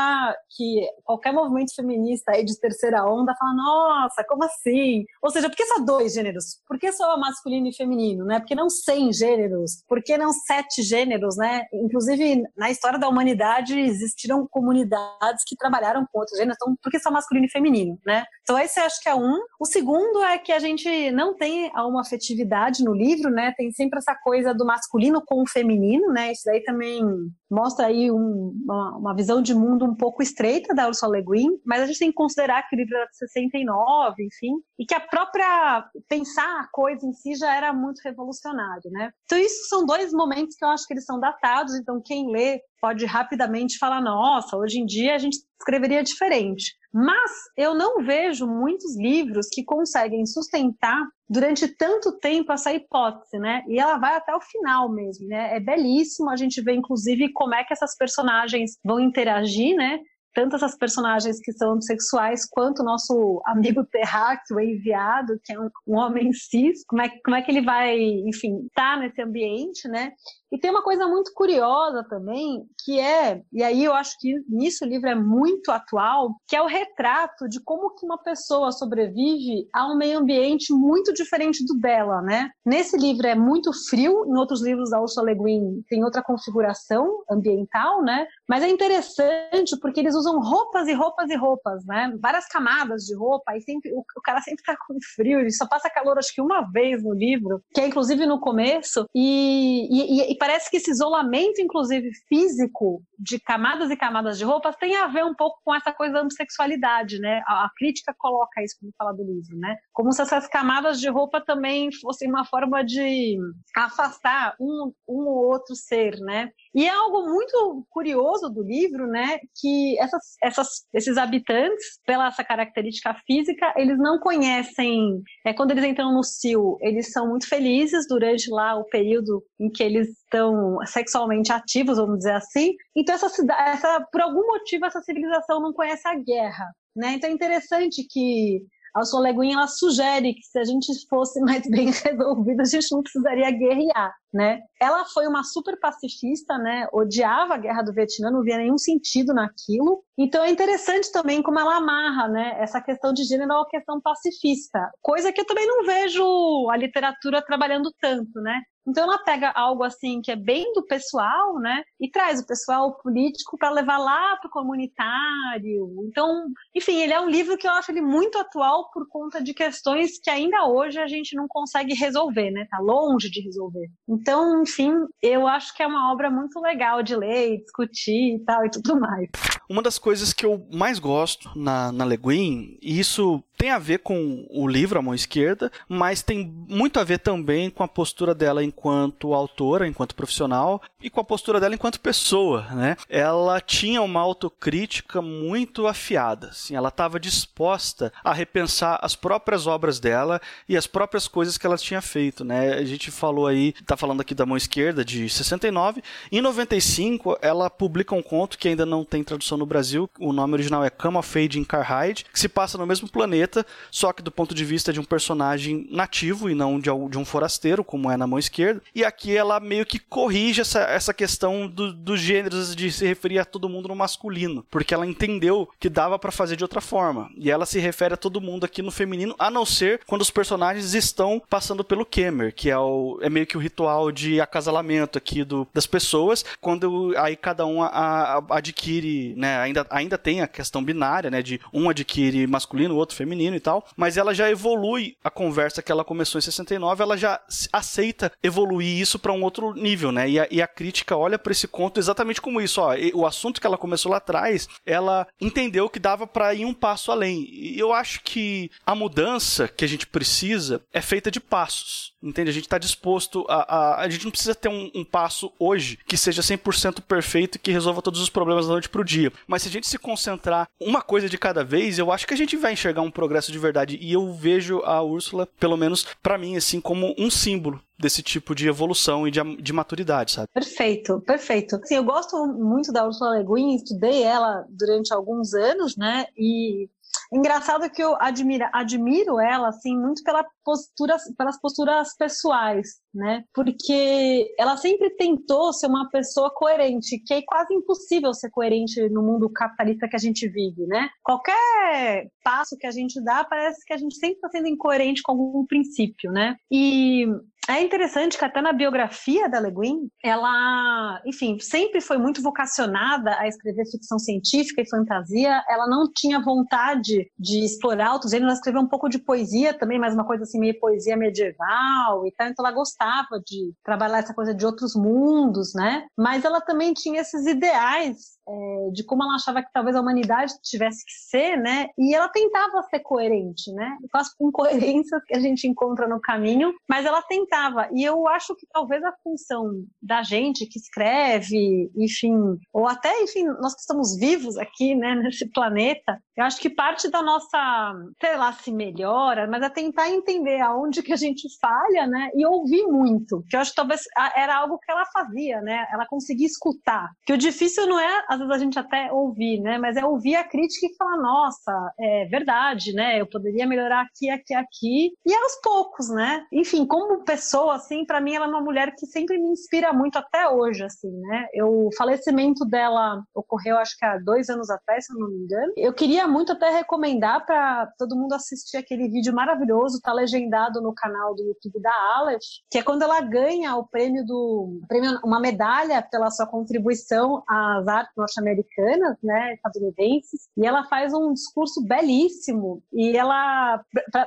que 0.56 0.88
qualquer 1.04 1.32
movimento 1.32 1.72
feminista 1.72 2.32
aí 2.32 2.44
de 2.44 2.58
terceira 2.58 3.06
onda 3.06 3.36
fala, 3.36 3.54
nossa, 3.54 4.24
como 4.24 4.42
assim? 4.42 5.04
Ou 5.22 5.30
seja, 5.30 5.48
por 5.48 5.56
que 5.56 5.66
só 5.66 5.78
dois 5.78 6.14
gêneros? 6.14 6.60
Por 6.66 6.80
que 6.80 6.90
só 6.90 7.16
masculino 7.16 7.68
e 7.68 7.76
feminino, 7.76 8.24
né? 8.24 8.40
Por 8.40 8.46
que 8.46 8.56
não 8.56 8.68
cem 8.68 9.12
gêneros? 9.12 9.84
Por 9.86 10.02
que 10.02 10.18
não 10.18 10.32
sete 10.32 10.82
gêneros, 10.82 11.36
né? 11.36 11.62
Inclusive, 11.72 12.42
na 12.56 12.72
história 12.72 12.98
da 12.98 13.08
humanidade 13.08 13.78
existiram 13.78 14.31
existiram 14.32 14.46
comunidades 14.46 15.44
que 15.46 15.56
trabalharam 15.56 16.06
com 16.10 16.18
outros 16.18 16.38
gêneros, 16.38 16.56
então 16.60 16.74
por 16.82 16.90
que 16.90 16.98
só 16.98 17.10
masculino 17.10 17.46
e 17.46 17.50
feminino, 17.50 17.98
né? 18.04 18.24
Então 18.42 18.58
esse 18.58 18.80
acho 18.80 19.00
que 19.00 19.08
é 19.08 19.14
um. 19.14 19.38
O 19.58 19.64
segundo 19.64 20.22
é 20.22 20.36
que 20.38 20.52
a 20.52 20.58
gente 20.58 21.10
não 21.12 21.34
tem 21.36 21.70
uma 21.74 22.00
afetividade 22.00 22.84
no 22.84 22.92
livro, 22.92 23.30
né? 23.30 23.52
Tem 23.56 23.70
sempre 23.70 23.98
essa 23.98 24.14
coisa 24.14 24.52
do 24.52 24.66
masculino 24.66 25.22
com 25.24 25.42
o 25.42 25.48
feminino, 25.48 26.12
né? 26.12 26.32
Isso 26.32 26.42
daí 26.44 26.62
também 26.62 27.02
mostra 27.50 27.86
aí 27.86 28.10
um, 28.10 28.52
uma, 28.64 28.96
uma, 28.96 29.14
visão 29.14 29.42
de 29.42 29.54
mundo 29.54 29.84
um 29.84 29.94
pouco 29.94 30.22
estreita 30.22 30.74
da 30.74 30.88
Ursula 30.88 31.18
Le 31.18 31.24
Guin, 31.24 31.50
mas 31.66 31.82
a 31.82 31.86
gente 31.86 31.98
tem 31.98 32.08
que 32.08 32.14
considerar 32.14 32.66
que 32.66 32.74
o 32.74 32.78
livro 32.78 32.96
era 32.96 33.06
de 33.06 33.16
69, 33.16 34.24
enfim, 34.24 34.54
e 34.78 34.86
que 34.86 34.94
a 34.94 35.00
própria 35.00 35.84
pensar 36.08 36.60
a 36.60 36.68
coisa 36.72 37.06
em 37.06 37.12
si 37.12 37.34
já 37.34 37.54
era 37.54 37.72
muito 37.72 38.00
revolucionário, 38.02 38.90
né? 38.90 39.10
Então 39.24 39.38
isso 39.38 39.68
são 39.68 39.84
dois 39.84 40.12
momentos 40.12 40.56
que 40.56 40.64
eu 40.64 40.70
acho 40.70 40.86
que 40.86 40.94
eles 40.94 41.04
são 41.04 41.20
datados, 41.20 41.74
então 41.74 42.02
quem 42.02 42.30
lê 42.30 42.60
pode 42.80 43.04
rapidamente 43.04 43.78
falar, 43.78 44.00
nossa, 44.00 44.56
hoje 44.56 44.80
em 44.80 44.86
dia 44.86 45.14
a 45.14 45.18
gente 45.18 45.38
escreveria 45.60 46.02
diferente. 46.02 46.72
Mas 46.92 47.30
eu 47.56 47.74
não 47.74 48.04
vejo 48.04 48.46
muitos 48.46 48.96
livros 48.96 49.48
que 49.50 49.64
conseguem 49.64 50.26
sustentar 50.26 51.02
durante 51.28 51.66
tanto 51.68 52.18
tempo 52.18 52.52
essa 52.52 52.72
hipótese, 52.72 53.38
né? 53.38 53.64
E 53.66 53.78
ela 53.78 53.96
vai 53.96 54.14
até 54.16 54.34
o 54.34 54.40
final 54.40 54.92
mesmo, 54.92 55.26
né? 55.26 55.56
É 55.56 55.60
belíssimo, 55.60 56.28
a 56.28 56.36
gente 56.36 56.60
vê 56.60 56.74
inclusive 56.74 57.32
como 57.32 57.54
é 57.54 57.64
que 57.64 57.72
essas 57.72 57.96
personagens 57.96 58.72
vão 58.84 59.00
interagir, 59.00 59.74
né? 59.74 59.98
tanto 60.34 60.56
essas 60.56 60.76
personagens 60.76 61.38
que 61.40 61.52
são 61.52 61.72
homossexuais, 61.72 62.48
quanto 62.48 62.80
o 62.80 62.84
nosso 62.84 63.42
amigo 63.46 63.84
terráqueo 63.84 64.58
enviado, 64.60 65.38
que 65.44 65.52
é 65.52 65.60
um, 65.60 65.68
um 65.86 65.96
homem 65.96 66.32
cis, 66.32 66.84
como 66.86 67.02
é, 67.02 67.10
como 67.22 67.36
é 67.36 67.42
que 67.42 67.50
ele 67.50 67.62
vai, 67.62 67.98
enfim, 68.00 68.66
estar 68.66 68.94
tá 68.94 68.96
nesse 68.96 69.20
ambiente, 69.20 69.86
né? 69.88 70.12
E 70.52 70.58
tem 70.58 70.70
uma 70.70 70.82
coisa 70.82 71.06
muito 71.06 71.32
curiosa 71.34 72.04
também, 72.04 72.66
que 72.84 73.00
é, 73.00 73.40
e 73.50 73.62
aí 73.62 73.82
eu 73.82 73.94
acho 73.94 74.18
que 74.20 74.34
nisso 74.46 74.84
o 74.84 74.88
livro 74.88 75.08
é 75.08 75.14
muito 75.14 75.70
atual, 75.70 76.36
que 76.46 76.54
é 76.54 76.60
o 76.60 76.66
retrato 76.66 77.48
de 77.48 77.58
como 77.64 77.94
que 77.94 78.04
uma 78.04 78.18
pessoa 78.18 78.70
sobrevive 78.70 79.66
a 79.72 79.90
um 79.90 79.96
meio 79.96 80.18
ambiente 80.18 80.72
muito 80.72 81.12
diferente 81.14 81.64
do 81.64 81.74
dela, 81.78 82.20
né? 82.20 82.50
Nesse 82.66 82.98
livro 82.98 83.26
é 83.26 83.34
muito 83.34 83.70
frio, 83.88 84.26
em 84.26 84.36
outros 84.36 84.62
livros 84.62 84.90
da 84.90 85.00
Ursula 85.00 85.32
Le 85.32 85.34
Guin 85.34 85.82
tem 85.88 86.04
outra 86.04 86.22
configuração 86.22 87.22
ambiental, 87.30 88.02
né? 88.02 88.26
Mas 88.46 88.62
é 88.62 88.68
interessante 88.68 89.78
porque 89.80 90.00
eles 90.00 90.14
usam 90.14 90.38
roupas 90.38 90.86
e 90.86 90.92
roupas 90.92 91.30
e 91.30 91.36
roupas, 91.36 91.84
né? 91.86 92.14
Várias 92.20 92.46
camadas 92.46 93.04
de 93.04 93.14
roupa, 93.16 93.56
e 93.56 93.62
sempre, 93.62 93.90
o, 93.94 94.04
cara 94.22 94.40
sempre 94.42 94.62
tá 94.64 94.76
com 94.86 94.98
frio, 95.14 95.40
ele 95.40 95.50
só 95.50 95.66
passa 95.66 95.88
calor 95.88 96.18
acho 96.18 96.34
que 96.34 96.42
uma 96.42 96.60
vez 96.70 97.02
no 97.02 97.14
livro, 97.14 97.62
que 97.72 97.80
é 97.80 97.86
inclusive 97.86 98.26
no 98.26 98.38
começo, 98.38 99.06
e, 99.14 99.88
e, 99.90 100.32
e 100.32 100.41
parece 100.42 100.68
que 100.68 100.78
esse 100.78 100.90
isolamento, 100.90 101.60
inclusive 101.60 102.10
físico, 102.28 103.00
de 103.16 103.38
camadas 103.38 103.92
e 103.92 103.96
camadas 103.96 104.36
de 104.36 104.44
roupas, 104.44 104.74
tem 104.74 104.96
a 104.96 105.06
ver 105.06 105.24
um 105.24 105.36
pouco 105.36 105.60
com 105.64 105.72
essa 105.72 105.92
coisa 105.92 106.14
da 106.14 106.20
homossexualidade, 106.22 107.20
né? 107.20 107.40
A, 107.46 107.66
a 107.66 107.70
crítica 107.76 108.12
coloca 108.18 108.60
isso 108.60 108.74
como 108.80 108.92
fala 108.98 109.12
do 109.12 109.22
livro, 109.22 109.56
né? 109.56 109.76
Como 109.92 110.12
se 110.12 110.20
essas 110.20 110.48
camadas 110.48 110.98
de 110.98 111.08
roupa 111.08 111.40
também 111.40 111.92
fossem 111.92 112.28
uma 112.28 112.44
forma 112.44 112.84
de 112.84 113.38
afastar 113.76 114.56
um, 114.60 114.92
um 115.08 115.28
ou 115.28 115.46
outro 115.52 115.76
ser, 115.76 116.18
né? 116.18 116.50
E 116.74 116.86
é 116.86 116.90
algo 116.90 117.22
muito 117.28 117.86
curioso 117.90 118.48
do 118.48 118.62
livro, 118.62 119.06
né, 119.06 119.38
que 119.60 119.98
essas, 120.00 120.22
essas, 120.42 120.68
esses 120.94 121.18
habitantes, 121.18 122.00
pela 122.06 122.28
essa 122.28 122.42
característica 122.42 123.14
física, 123.26 123.74
eles 123.76 123.98
não 123.98 124.18
conhecem. 124.18 125.22
É, 125.46 125.52
quando 125.52 125.72
eles 125.72 125.84
entram 125.84 126.14
no 126.14 126.24
cio, 126.24 126.78
eles 126.80 127.12
são 127.12 127.28
muito 127.28 127.46
felizes 127.46 128.06
durante 128.08 128.50
lá 128.50 128.74
o 128.74 128.84
período 128.84 129.44
em 129.60 129.70
que 129.70 129.82
eles 129.82 130.08
estão 130.32 130.78
sexualmente 130.86 131.52
ativos, 131.52 131.98
vamos 131.98 132.18
dizer 132.18 132.32
assim. 132.32 132.72
Então, 132.96 133.14
essa, 133.14 133.26
essa, 133.26 134.06
por 134.10 134.22
algum 134.22 134.46
motivo, 134.46 134.86
essa 134.86 135.02
civilização 135.02 135.60
não 135.60 135.72
conhece 135.72 136.06
a 136.08 136.14
guerra. 136.14 136.72
Né? 136.94 137.14
Então 137.14 137.30
é 137.30 137.32
interessante 137.32 138.06
que 138.08 138.60
a 138.94 139.04
Soleguin 139.04 139.54
ela 139.54 139.66
sugere 139.66 140.34
que 140.34 140.42
se 140.42 140.58
a 140.58 140.64
gente 140.64 140.86
fosse 141.08 141.40
mais 141.40 141.66
bem 141.66 141.86
resolvido, 142.04 142.60
a 142.60 142.64
gente 142.64 142.92
não 142.92 143.02
precisaria 143.02 143.50
guerrear, 143.50 144.14
né? 144.32 144.60
Ela 144.78 145.06
foi 145.06 145.26
uma 145.26 145.42
super 145.42 145.80
pacifista, 145.80 146.58
né? 146.58 146.86
Odiava 146.92 147.54
a 147.54 147.58
guerra 147.58 147.82
do 147.82 147.92
Vietnã, 147.94 148.30
não 148.30 148.42
via 148.42 148.58
nenhum 148.58 148.76
sentido 148.76 149.32
naquilo. 149.32 150.04
Então 150.18 150.44
é 150.44 150.50
interessante 150.50 151.10
também 151.10 151.42
como 151.42 151.58
ela 151.58 151.76
amarra, 151.76 152.28
né? 152.28 152.56
Essa 152.58 152.82
questão 152.82 153.14
de 153.14 153.24
gênero 153.24 153.50
uma 153.50 153.66
questão 153.66 153.98
pacifista, 153.98 154.90
coisa 155.00 155.32
que 155.32 155.40
eu 155.40 155.46
também 155.46 155.66
não 155.66 155.84
vejo 155.86 156.68
a 156.70 156.76
literatura 156.76 157.40
trabalhando 157.40 157.90
tanto, 157.98 158.42
né? 158.42 158.60
Então 158.86 159.04
ela 159.04 159.18
pega 159.18 159.50
algo 159.54 159.84
assim 159.84 160.20
que 160.20 160.30
é 160.30 160.36
bem 160.36 160.72
do 160.72 160.84
pessoal, 160.84 161.58
né? 161.58 161.82
E 162.00 162.10
traz 162.10 162.40
o 162.40 162.46
pessoal 162.46 162.96
político 162.98 163.56
para 163.56 163.70
levar 163.70 163.98
lá 163.98 164.36
para 164.36 164.48
o 164.48 164.50
comunitário. 164.50 165.88
Então, 166.08 166.46
enfim, 166.74 167.00
ele 167.00 167.12
é 167.12 167.20
um 167.20 167.28
livro 167.28 167.56
que 167.56 167.66
eu 167.66 167.72
acho 167.72 167.90
ele 167.90 168.00
muito 168.00 168.38
atual 168.38 168.90
por 168.92 169.06
conta 169.08 169.42
de 169.42 169.54
questões 169.54 170.18
que 170.22 170.30
ainda 170.30 170.66
hoje 170.66 170.98
a 170.98 171.06
gente 171.06 171.36
não 171.36 171.46
consegue 171.48 171.94
resolver, 171.94 172.50
né? 172.50 172.66
Tá 172.70 172.78
longe 172.78 173.30
de 173.30 173.40
resolver. 173.40 173.88
Então, 174.08 174.62
enfim, 174.62 174.92
eu 175.22 175.46
acho 175.46 175.74
que 175.74 175.82
é 175.82 175.86
uma 175.86 176.12
obra 176.12 176.30
muito 176.30 176.60
legal 176.60 177.02
de 177.02 177.14
ler, 177.14 177.58
discutir 177.58 178.36
e 178.36 178.44
tal 178.44 178.64
e 178.64 178.70
tudo 178.70 178.98
mais. 178.98 179.28
Uma 179.72 179.80
das 179.80 179.98
coisas 179.98 180.34
que 180.34 180.44
eu 180.44 180.66
mais 180.70 180.98
gosto 180.98 181.50
na, 181.56 181.90
na 181.90 182.04
Le 182.04 182.18
Guin, 182.18 182.76
e 182.82 183.00
isso 183.00 183.42
tem 183.62 183.70
a 183.70 183.78
ver 183.78 184.00
com 184.00 184.44
o 184.50 184.66
livro 184.66 184.98
A 184.98 185.02
Mão 185.02 185.14
Esquerda, 185.14 185.70
mas 185.88 186.20
tem 186.20 186.52
muito 186.68 186.98
a 186.98 187.04
ver 187.04 187.20
também 187.20 187.70
com 187.70 187.84
a 187.84 187.88
postura 187.88 188.34
dela 188.34 188.64
enquanto 188.64 189.32
autora, 189.32 189.86
enquanto 189.86 190.16
profissional, 190.16 190.82
e 191.00 191.08
com 191.08 191.20
a 191.20 191.24
postura 191.24 191.60
dela 191.60 191.74
enquanto 191.74 192.00
pessoa, 192.00 192.66
né? 192.72 192.96
Ela 193.08 193.60
tinha 193.60 194.02
uma 194.02 194.20
autocrítica 194.20 195.22
muito 195.22 195.86
afiada, 195.86 196.48
assim, 196.48 196.74
ela 196.74 196.88
estava 196.88 197.20
disposta 197.20 198.12
a 198.24 198.34
repensar 198.34 198.98
as 199.00 199.14
próprias 199.14 199.66
obras 199.68 200.00
dela 200.00 200.40
e 200.68 200.76
as 200.76 200.88
próprias 200.88 201.28
coisas 201.28 201.56
que 201.56 201.64
ela 201.64 201.78
tinha 201.78 202.02
feito, 202.02 202.44
né? 202.44 202.74
A 202.74 202.84
gente 202.84 203.12
falou 203.12 203.46
aí, 203.46 203.74
tá 203.86 203.96
falando 203.96 204.20
aqui 204.20 204.34
da 204.34 204.44
Mão 204.44 204.56
Esquerda, 204.56 205.04
de 205.04 205.30
69, 205.30 206.02
em 206.30 206.42
95 206.42 207.38
ela 207.40 207.70
publica 207.70 208.12
um 208.12 208.22
conto 208.22 208.58
que 208.58 208.66
ainda 208.66 208.84
não 208.84 209.04
tem 209.04 209.22
tradução 209.22 209.56
no 209.62 209.66
Brasil, 209.66 210.10
o 210.18 210.32
nome 210.32 210.54
original 210.54 210.84
é 210.84 210.90
Come 210.90 211.16
of 211.16 211.38
Age 211.38 211.58
in 211.58 211.64
Carhide, 211.64 212.24
que 212.32 212.38
se 212.38 212.48
passa 212.48 212.76
no 212.76 212.86
mesmo 212.86 213.08
planeta 213.08 213.64
só 213.90 214.12
que 214.12 214.22
do 214.22 214.30
ponto 214.30 214.54
de 214.54 214.64
vista 214.64 214.92
de 214.92 215.00
um 215.00 215.04
personagem 215.04 215.86
nativo 215.90 216.48
e 216.48 216.54
não 216.54 216.78
de, 216.78 216.90
um 216.90 217.24
forasteiro, 217.24 217.84
como 217.84 218.10
é 218.10 218.16
na 218.16 218.26
mão 218.26 218.38
esquerda. 218.38 218.82
E 218.94 219.04
aqui 219.04 219.36
ela 219.36 219.60
meio 219.60 219.86
que 219.86 219.98
corrige 219.98 220.60
essa, 220.60 220.80
essa 220.80 221.14
questão 221.14 221.68
do, 221.68 221.92
dos 221.92 222.20
gêneros 222.20 222.74
de 222.74 222.90
se 222.90 223.06
referir 223.06 223.38
a 223.38 223.44
todo 223.44 223.68
mundo 223.68 223.88
no 223.88 223.96
masculino, 223.96 224.64
porque 224.70 224.94
ela 224.94 225.06
entendeu 225.06 225.68
que 225.78 225.88
dava 225.88 226.18
para 226.18 226.32
fazer 226.32 226.56
de 226.56 226.64
outra 226.64 226.80
forma. 226.80 227.30
E 227.36 227.50
ela 227.50 227.66
se 227.66 227.78
refere 227.78 228.14
a 228.14 228.16
todo 228.16 228.40
mundo 228.40 228.64
aqui 228.64 228.82
no 228.82 228.90
feminino, 228.90 229.34
a 229.38 229.50
não 229.50 229.64
ser 229.64 230.00
quando 230.06 230.22
os 230.22 230.30
personagens 230.30 230.94
estão 230.94 231.42
passando 231.48 231.84
pelo 231.84 232.06
Kemer, 232.06 232.54
que 232.54 232.70
é, 232.70 232.78
o, 232.78 233.18
é 233.20 233.28
meio 233.28 233.46
que 233.46 233.56
o 233.56 233.60
ritual 233.60 234.10
de 234.10 234.40
acasalamento 234.40 235.18
aqui 235.18 235.44
do, 235.44 235.66
das 235.72 235.86
pessoas, 235.86 236.44
quando 236.60 237.14
aí 237.16 237.36
cada 237.36 237.66
um 237.66 237.82
a, 237.82 237.88
a, 237.88 238.56
adquire, 238.56 239.34
né, 239.36 239.51
ainda, 239.60 239.86
ainda 239.90 240.18
tem 240.18 240.40
a 240.40 240.48
questão 240.48 240.82
binária, 240.82 241.30
né, 241.30 241.42
de 241.42 241.60
um 241.72 241.88
adquire 241.88 242.46
masculino, 242.46 242.94
o 242.94 242.98
outro 242.98 243.16
feminino 243.16 243.56
e 243.56 243.60
tal, 243.60 243.86
mas 243.96 244.16
ela 244.16 244.34
já 244.34 244.50
evolui 244.50 245.16
a 245.22 245.30
conversa 245.30 245.82
que 245.82 245.90
ela 245.92 246.04
começou 246.04 246.38
em 246.38 246.42
69, 246.42 247.02
ela 247.02 247.16
já 247.16 247.40
aceita 247.72 248.32
evoluir 248.42 249.00
isso 249.00 249.18
para 249.18 249.32
um 249.32 249.42
outro 249.42 249.74
nível, 249.74 250.12
né? 250.12 250.28
E 250.28 250.40
a, 250.40 250.48
e 250.50 250.62
a 250.62 250.66
crítica 250.66 251.16
olha 251.16 251.38
para 251.38 251.52
esse 251.52 251.68
conto 251.68 251.98
exatamente 251.98 252.40
como 252.40 252.60
isso, 252.60 252.80
ó, 252.80 252.94
o 253.14 253.26
assunto 253.26 253.60
que 253.60 253.66
ela 253.66 253.78
começou 253.78 254.10
lá 254.10 254.18
atrás, 254.18 254.68
ela 254.84 255.26
entendeu 255.40 255.88
que 255.88 255.98
dava 255.98 256.26
para 256.26 256.54
ir 256.54 256.64
um 256.64 256.74
passo 256.74 257.10
além. 257.10 257.46
E 257.50 257.78
eu 257.78 257.92
acho 257.92 258.22
que 258.22 258.70
a 258.86 258.94
mudança 258.94 259.68
que 259.68 259.84
a 259.84 259.88
gente 259.88 260.06
precisa 260.06 260.82
é 260.92 261.00
feita 261.00 261.30
de 261.30 261.40
passos. 261.40 262.12
Entende? 262.22 262.50
A 262.50 262.52
gente 262.52 262.64
está 262.64 262.78
disposto 262.78 263.44
a, 263.48 263.76
a. 263.76 264.02
A 264.02 264.08
gente 264.08 264.24
não 264.24 264.30
precisa 264.30 264.54
ter 264.54 264.68
um, 264.68 264.90
um 264.94 265.04
passo 265.04 265.52
hoje 265.58 265.98
que 266.06 266.16
seja 266.16 266.40
100% 266.40 267.00
perfeito 267.00 267.56
e 267.56 267.58
que 267.58 267.72
resolva 267.72 268.00
todos 268.00 268.20
os 268.20 268.30
problemas 268.30 268.66
da 268.66 268.72
noite 268.72 268.88
pro 268.88 269.04
dia. 269.04 269.31
Mas 269.46 269.62
se 269.62 269.68
a 269.68 269.70
gente 269.70 269.86
se 269.86 269.98
concentrar 269.98 270.68
uma 270.80 271.02
coisa 271.02 271.28
de 271.28 271.38
cada 271.38 271.64
vez, 271.64 271.98
eu 271.98 272.10
acho 272.10 272.26
que 272.26 272.34
a 272.34 272.36
gente 272.36 272.56
vai 272.56 272.72
enxergar 272.72 273.02
um 273.02 273.10
progresso 273.10 273.52
de 273.52 273.58
verdade. 273.58 273.98
E 274.00 274.12
eu 274.12 274.32
vejo 274.32 274.80
a 274.84 275.02
Úrsula, 275.02 275.46
pelo 275.58 275.76
menos 275.76 276.06
para 276.22 276.38
mim, 276.38 276.56
assim, 276.56 276.80
como 276.80 277.14
um 277.18 277.30
símbolo 277.30 277.80
desse 277.98 278.22
tipo 278.22 278.54
de 278.54 278.66
evolução 278.66 279.28
e 279.28 279.30
de, 279.30 279.40
de 279.56 279.72
maturidade, 279.72 280.32
sabe? 280.32 280.48
Perfeito, 280.52 281.20
perfeito. 281.20 281.80
Sim, 281.84 281.96
eu 281.96 282.04
gosto 282.04 282.36
muito 282.46 282.92
da 282.92 283.06
Ursula 283.06 283.38
Le 283.38 283.44
Guin, 283.44 283.76
estudei 283.76 284.24
ela 284.24 284.66
durante 284.68 285.14
alguns 285.14 285.54
anos, 285.54 285.96
né? 285.96 286.26
E 286.36 286.88
Engraçado 287.32 287.90
que 287.90 288.02
eu 288.02 288.14
admira, 288.20 288.70
admiro 288.74 289.40
ela, 289.40 289.68
assim, 289.68 289.96
muito 289.96 290.22
pela 290.22 290.44
postura, 290.62 291.16
pelas 291.36 291.58
posturas 291.58 292.14
pessoais, 292.16 293.00
né? 293.12 293.42
Porque 293.54 294.54
ela 294.58 294.76
sempre 294.76 295.10
tentou 295.16 295.72
ser 295.72 295.86
uma 295.86 296.10
pessoa 296.10 296.52
coerente, 296.54 297.18
que 297.24 297.32
é 297.32 297.42
quase 297.42 297.72
impossível 297.74 298.34
ser 298.34 298.50
coerente 298.50 299.08
no 299.08 299.22
mundo 299.22 299.50
capitalista 299.50 300.08
que 300.08 300.16
a 300.16 300.18
gente 300.18 300.46
vive, 300.46 300.86
né? 300.86 301.08
Qualquer 301.22 302.28
passo 302.44 302.76
que 302.78 302.86
a 302.86 302.90
gente 302.90 303.22
dá, 303.24 303.44
parece 303.44 303.84
que 303.86 303.94
a 303.94 303.96
gente 303.96 304.14
sempre 304.16 304.36
está 304.36 304.50
sendo 304.50 304.68
incoerente 304.68 305.22
com 305.22 305.32
algum 305.32 305.66
princípio, 305.66 306.30
né? 306.30 306.56
E 306.70 307.26
é 307.68 307.80
interessante 307.80 308.36
que 308.36 308.44
até 308.44 308.60
na 308.60 308.72
biografia 308.72 309.48
da 309.48 309.60
Le 309.60 309.70
Guin, 309.70 310.10
ela, 310.22 311.22
enfim, 311.24 311.58
sempre 311.60 312.00
foi 312.00 312.18
muito 312.18 312.42
vocacionada 312.42 313.36
a 313.38 313.46
escrever 313.46 313.86
ficção 313.86 314.18
científica 314.18 314.82
e 314.82 314.88
fantasia. 314.88 315.62
Ela 315.68 315.86
não 315.86 316.12
tinha 316.12 316.40
vontade 316.40 317.30
de 317.38 317.64
explorar 317.64 318.14
outros 318.14 318.32
gêneros, 318.32 318.52
ela 318.52 318.58
escreveu 318.58 318.80
um 318.80 318.88
pouco 318.88 319.08
de 319.08 319.18
poesia 319.18 319.72
também, 319.72 319.98
mas 319.98 320.12
uma 320.12 320.26
coisa 320.26 320.42
assim 320.42 320.58
meio 320.58 320.78
poesia 320.80 321.16
medieval 321.16 322.26
e 322.26 322.32
tal. 322.32 322.48
Então 322.48 322.66
ela 322.66 322.74
gostava 322.74 323.40
de 323.46 323.72
trabalhar 323.84 324.18
essa 324.18 324.34
coisa 324.34 324.52
de 324.52 324.66
outros 324.66 324.96
mundos, 324.96 325.72
né? 325.72 326.04
Mas 326.18 326.44
ela 326.44 326.60
também 326.60 326.92
tinha 326.92 327.20
esses 327.20 327.46
ideais 327.46 328.32
é, 328.48 328.90
de 328.92 329.04
como 329.04 329.22
ela 329.22 329.34
achava 329.34 329.62
que 329.62 329.72
talvez 329.72 329.96
a 329.96 330.00
humanidade 330.00 330.52
tivesse 330.62 331.04
que 331.04 331.12
ser, 331.12 331.56
né? 331.56 331.88
E 331.98 332.14
ela 332.14 332.28
tentava 332.28 332.82
ser 332.82 333.00
coerente, 333.00 333.72
né? 333.72 333.96
Com 334.10 334.18
as 334.18 334.28
incoerências 334.40 335.22
que 335.26 335.34
a 335.34 335.40
gente 335.40 335.66
encontra 335.66 336.08
no 336.08 336.20
caminho, 336.20 336.72
mas 336.88 337.06
ela 337.06 337.22
tentava. 337.22 337.88
E 337.92 338.02
eu 338.04 338.26
acho 338.28 338.54
que 338.56 338.66
talvez 338.72 339.02
a 339.04 339.14
função 339.22 339.84
da 340.00 340.22
gente 340.22 340.66
que 340.66 340.78
escreve, 340.78 341.90
enfim, 341.96 342.58
ou 342.72 342.86
até, 342.86 343.22
enfim, 343.22 343.44
nós 343.44 343.74
que 343.74 343.80
estamos 343.80 344.16
vivos 344.16 344.56
aqui, 344.56 344.94
né, 344.94 345.14
nesse 345.14 345.48
planeta, 345.50 346.20
eu 346.36 346.44
acho 346.44 346.60
que 346.60 346.70
parte 346.70 347.10
da 347.10 347.22
nossa, 347.22 347.94
sei 348.20 348.36
lá, 348.36 348.52
se 348.52 348.72
melhora, 348.72 349.46
mas 349.46 349.62
é 349.62 349.68
tentar 349.68 350.08
entender 350.10 350.60
aonde 350.60 351.02
que 351.02 351.12
a 351.12 351.16
gente 351.16 351.48
falha, 351.60 352.06
né, 352.06 352.30
e 352.34 352.46
ouvir 352.46 352.86
muito. 352.86 353.44
Que 353.48 353.56
eu 353.56 353.60
acho 353.60 353.70
que 353.70 353.76
talvez 353.76 354.02
era 354.34 354.56
algo 354.56 354.78
que 354.78 354.90
ela 354.90 355.04
fazia, 355.06 355.60
né, 355.60 355.86
ela 355.92 356.06
conseguia 356.06 356.46
escutar. 356.46 357.10
Que 357.24 357.32
o 357.32 357.38
difícil 357.38 357.86
não 357.86 358.00
é, 358.00 358.24
às 358.32 358.38
vezes, 358.38 358.54
a 358.54 358.58
gente 358.58 358.78
até 358.78 359.12
ouvir, 359.12 359.60
né, 359.60 359.78
mas 359.78 359.96
é 359.96 360.04
ouvir 360.04 360.36
a 360.36 360.44
crítica 360.44 360.86
e 360.86 360.96
falar, 360.96 361.16
nossa, 361.16 361.92
é 361.98 362.26
verdade, 362.26 362.92
né, 362.92 363.20
eu 363.20 363.26
poderia 363.26 363.66
melhorar 363.66 364.02
aqui, 364.02 364.30
aqui, 364.30 364.54
aqui, 364.54 365.12
e 365.24 365.34
aos 365.34 365.60
poucos, 365.62 366.08
né. 366.08 366.44
Enfim, 366.52 366.86
como 366.86 367.24
pessoa, 367.24 367.76
assim, 367.76 368.04
para 368.04 368.20
mim 368.20 368.34
ela 368.34 368.46
é 368.46 368.48
uma 368.48 368.60
mulher 368.60 368.94
que 368.96 369.06
sempre 369.06 369.38
me 369.38 369.50
inspira 369.52 369.92
muito 369.92 370.16
até 370.16 370.48
hoje, 370.48 370.84
assim, 370.84 371.10
né. 371.20 371.46
Eu, 371.52 371.86
o 371.86 371.90
falecimento 371.96 372.64
dela 372.64 373.22
ocorreu, 373.34 373.78
acho 373.78 373.96
que 373.98 374.04
há 374.04 374.18
dois 374.18 374.48
anos 374.48 374.70
atrás, 374.70 375.06
se 375.06 375.12
eu 375.12 375.18
não 375.18 375.28
me 375.28 375.36
engano. 375.36 375.72
Eu 375.76 375.92
queria 375.92 376.26
muito 376.26 376.52
até 376.52 376.70
recomendar 376.70 377.44
para 377.44 377.86
todo 377.98 378.16
mundo 378.16 378.34
assistir 378.34 378.76
aquele 378.76 379.08
vídeo 379.08 379.34
maravilhoso, 379.34 380.00
tá 380.00 380.12
legendado 380.12 380.80
no 380.80 380.94
canal 380.94 381.34
do 381.34 381.42
YouTube 381.42 381.80
da 381.80 381.92
Aleph, 382.16 382.40
que 382.70 382.78
é 382.78 382.82
quando 382.82 383.02
ela 383.02 383.20
ganha 383.20 383.76
o 383.76 383.86
prêmio 383.86 384.24
do 384.24 384.80
prêmio, 384.88 385.18
uma 385.24 385.40
medalha 385.40 386.02
pela 386.10 386.30
sua 386.30 386.46
contribuição 386.46 387.42
às 387.48 387.86
artes 387.86 388.12
norte-americanas, 388.22 389.16
né, 389.22 389.54
estadunidenses, 389.54 390.48
e 390.56 390.66
ela 390.66 390.84
faz 390.84 391.12
um 391.12 391.32
discurso 391.32 391.84
belíssimo 391.84 392.82
e 392.92 393.16
ela 393.16 393.82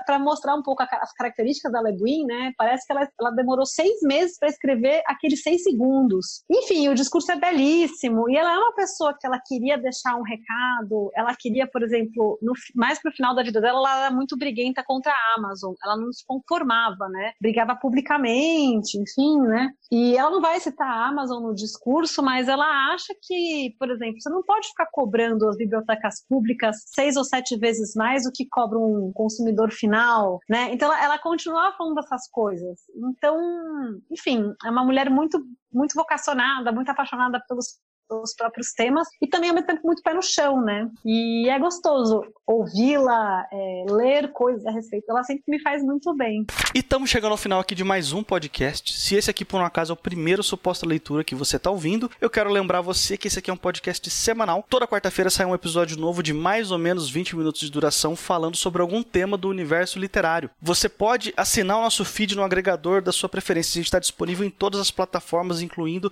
para 0.06 0.20
mostrar 0.20 0.56
um 0.56 0.62
pouco 0.62 0.84
as 0.84 1.14
características 1.14 1.72
da 1.72 1.82
Le 1.82 1.94
Guin, 1.94 2.26
né, 2.26 2.54
parece 2.58 2.86
que 2.86 2.94
ela, 2.94 3.08
ela 3.20 3.32
demorou 3.32 3.66
seis 3.66 4.02
meses 4.04 4.38
para 4.38 4.50
escrever 4.50 5.02
aqueles 5.08 5.42
seis 5.42 5.64
segundos. 5.64 6.44
Enfim, 6.50 6.90
o 6.90 6.96
discurso 6.96 7.32
é 7.32 7.36
belíssimo 7.36 8.30
e 8.30 8.38
ela 8.38 8.54
é 8.54 8.58
uma 8.58 8.74
pessoa 8.74 9.16
que 9.20 9.26
ela 9.26 9.40
queria 9.46 9.78
deixar 9.78 10.16
um 10.16 10.24
recado, 10.24 11.12
ela 11.16 11.36
queria, 11.36 11.68
por 11.68 11.84
exemplo, 11.84 12.38
no, 12.42 12.54
mais 12.76 13.02
pro 13.02 13.12
final 13.12 13.34
da 13.36 13.44
vida 13.44 13.62
dela, 13.62 13.80
ela 13.80 14.06
era 14.06 14.16
muito 14.16 14.38
briguenta 14.38 14.84
contra 14.84 15.12
a 15.12 15.40
Amazon, 15.40 15.74
ela 15.84 15.96
não 15.96 16.12
se 16.12 16.26
conformava, 16.26 17.08
né? 17.10 17.34
Brigava 17.42 17.76
publicamente, 17.76 18.98
enfim, 18.98 19.40
né? 19.42 19.70
E 19.92 20.18
ela 20.18 20.30
não 20.30 20.42
vai 20.42 20.60
citar 20.60 20.88
a 20.88 21.08
Amazon 21.08 21.44
no 21.44 21.54
discurso, 21.54 22.22
mas 22.22 22.48
ela 22.48 22.66
acha 22.94 23.14
que, 23.22 23.76
por 23.86 23.94
exemplo, 23.94 24.20
você 24.20 24.30
não 24.30 24.42
pode 24.42 24.68
ficar 24.68 24.88
cobrando 24.92 25.48
as 25.48 25.56
bibliotecas 25.56 26.26
públicas 26.28 26.78
seis 26.88 27.16
ou 27.16 27.24
sete 27.24 27.56
vezes 27.58 27.94
mais 27.96 28.24
do 28.24 28.32
que 28.32 28.48
cobra 28.50 28.80
um 28.80 29.12
consumidor 29.14 29.72
final, 29.72 30.40
né? 30.50 30.70
Então 30.72 30.92
ela, 30.92 31.04
ela 31.04 31.20
continuava 31.20 31.76
falando 31.78 31.96
dessas 31.96 32.28
coisas. 32.30 32.80
Então, 32.96 33.38
enfim, 34.10 34.54
é 34.66 34.70
uma 34.70 34.84
mulher 34.84 35.10
muito 35.10 35.40
muito 35.72 35.94
vocacionada, 35.94 36.72
muito 36.72 36.90
apaixonada 36.90 37.40
pelos 37.50 37.78
os 38.10 38.34
próprios 38.34 38.72
temas 38.74 39.08
e 39.22 39.28
também 39.28 39.50
ao 39.50 39.56
mesmo 39.56 39.68
tempo 39.68 39.82
muito 39.86 40.02
pé 40.02 40.14
no 40.14 40.22
chão, 40.22 40.62
né? 40.62 40.90
E 41.04 41.50
é 41.50 41.58
gostoso 41.60 42.24
ouvi-la, 42.46 43.46
é, 43.52 43.86
ler 43.90 44.32
coisas 44.32 44.66
a 44.66 44.72
respeito. 44.72 45.10
Ela 45.10 45.24
sempre 45.24 45.44
me 45.48 45.60
faz 45.62 45.84
muito 45.84 46.14
bem. 46.14 46.46
E 46.74 46.80
estamos 46.80 47.10
chegando 47.10 47.32
ao 47.32 47.38
final 47.38 47.60
aqui 47.60 47.74
de 47.74 47.84
mais 47.84 48.14
um 48.14 48.24
podcast. 48.24 48.94
Se 48.94 49.16
esse 49.16 49.30
aqui 49.30 49.44
por 49.44 49.60
um 49.60 49.66
acaso 49.66 49.92
é 49.92 49.94
o 49.94 49.98
primeiro 49.98 50.44
suposta 50.44 50.86
leitura 50.86 51.24
que 51.24 51.34
você 51.34 51.58
está 51.58 51.72
ouvindo, 51.72 52.10
eu 52.22 52.30
quero 52.30 52.52
lembrar 52.52 52.82
você 52.82 53.18
que 53.18 53.28
esse 53.28 53.40
aqui 53.40 53.50
é 53.50 53.54
um 53.54 53.58
podcast 53.58 54.10
semanal. 54.10 54.66
Toda 54.70 54.88
quarta-feira 54.88 55.30
sai 55.30 55.46
um 55.46 55.56
episódio 55.56 55.98
novo 55.98 56.22
de 56.22 56.34
mais 56.34 56.72
ou 56.72 56.78
menos 56.78 57.10
20 57.10 57.36
minutos 57.36 57.62
de 57.62 57.72
duração 57.72 58.16
falando 58.16 58.56
sobre 58.56 58.82
algum 58.82 59.02
tema 59.02 59.38
do 59.38 59.50
universo 59.50 59.98
literário. 59.98 60.50
Você 60.62 60.88
pode 60.88 61.34
assinar 61.36 61.78
o 61.78 61.82
nosso 61.82 62.06
feed 62.06 62.36
no 62.36 62.44
agregador 62.44 63.02
da 63.02 63.12
sua 63.12 63.30
preferência. 63.30 63.72
A 63.72 63.82
gente 63.82 63.86
está 63.86 64.00
disponível 64.00 64.46
em 64.46 64.50
todas 64.50 64.80
as 64.80 64.92
plataformas, 64.92 65.62
incluindo 65.62 66.12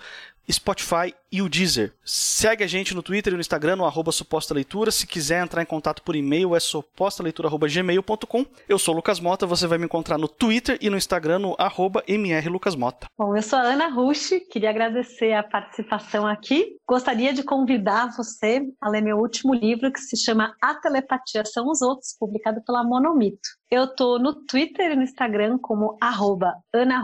Spotify 0.51 1.13
e 1.31 1.41
o 1.41 1.49
Deezer. 1.49 1.93
Segue 2.05 2.63
a 2.63 2.67
gente 2.67 2.93
no 2.93 3.01
Twitter 3.01 3.33
e 3.33 3.35
no 3.35 3.41
Instagram, 3.41 3.77
no 3.77 3.85
arroba 3.85 4.11
suposta 4.11 4.53
leitura. 4.53 4.91
Se 4.91 5.07
quiser 5.07 5.41
entrar 5.41 5.61
em 5.61 5.65
contato 5.65 6.03
por 6.03 6.15
e-mail, 6.15 6.55
é 6.55 6.59
supostaleitura.gmail.com. 6.59 8.45
Eu 8.67 8.77
sou 8.77 8.93
o 8.93 8.97
Lucas 8.97 9.19
Mota, 9.19 9.47
você 9.47 9.65
vai 9.65 9.77
me 9.77 9.85
encontrar 9.85 10.17
no 10.17 10.27
Twitter 10.27 10.77
e 10.81 10.89
no 10.89 10.97
Instagram, 10.97 11.39
no 11.39 11.55
arroba 11.57 12.03
mrlucasmota. 12.07 13.07
Bom, 13.17 13.35
eu 13.35 13.41
sou 13.41 13.57
a 13.57 13.63
Ana 13.63 13.87
Rush, 13.87 14.31
queria 14.51 14.69
agradecer 14.69 15.33
a 15.33 15.43
participação 15.43 16.27
aqui. 16.27 16.77
Gostaria 16.87 17.33
de 17.33 17.43
convidar 17.43 18.15
você 18.15 18.61
a 18.81 18.89
ler 18.89 19.01
meu 19.01 19.17
último 19.17 19.53
livro, 19.53 19.91
que 19.91 19.99
se 19.99 20.17
chama 20.17 20.53
A 20.61 20.75
Telepatia 20.75 21.43
São 21.45 21.69
os 21.69 21.81
Outros, 21.81 22.15
publicado 22.19 22.61
pela 22.65 22.83
Monomito. 22.83 23.49
Eu 23.71 23.87
tô 23.87 24.19
no 24.19 24.45
Twitter 24.45 24.91
e 24.91 24.95
no 24.95 25.01
Instagram 25.01 25.57
como 25.59 25.97
arroba 25.99 26.53
Ana 26.71 27.01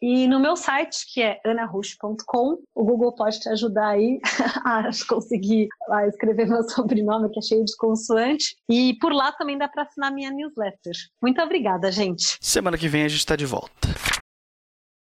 e 0.00 0.26
no 0.26 0.38
meu 0.38 0.56
site, 0.56 1.06
que 1.12 1.22
é 1.22 1.40
anarush.com, 1.44 2.58
o 2.74 2.84
Google 2.84 3.14
pode 3.14 3.40
te 3.40 3.48
ajudar 3.48 3.88
aí 3.88 4.20
a 4.64 4.90
conseguir 5.08 5.68
a 5.90 6.06
escrever 6.06 6.46
meu 6.46 6.62
sobrenome, 6.68 7.30
que 7.30 7.38
é 7.38 7.42
cheio 7.42 7.64
de 7.64 7.76
consoante. 7.76 8.56
E 8.68 8.94
por 9.00 9.12
lá 9.12 9.32
também 9.32 9.56
dá 9.58 9.68
para 9.68 9.82
assinar 9.82 10.12
minha 10.12 10.30
newsletter. 10.30 10.94
Muito 11.22 11.40
obrigada, 11.40 11.90
gente. 11.90 12.36
Semana 12.40 12.76
que 12.76 12.88
vem 12.88 13.04
a 13.04 13.08
gente 13.08 13.20
está 13.20 13.36
de 13.36 13.46
volta. 13.46 13.88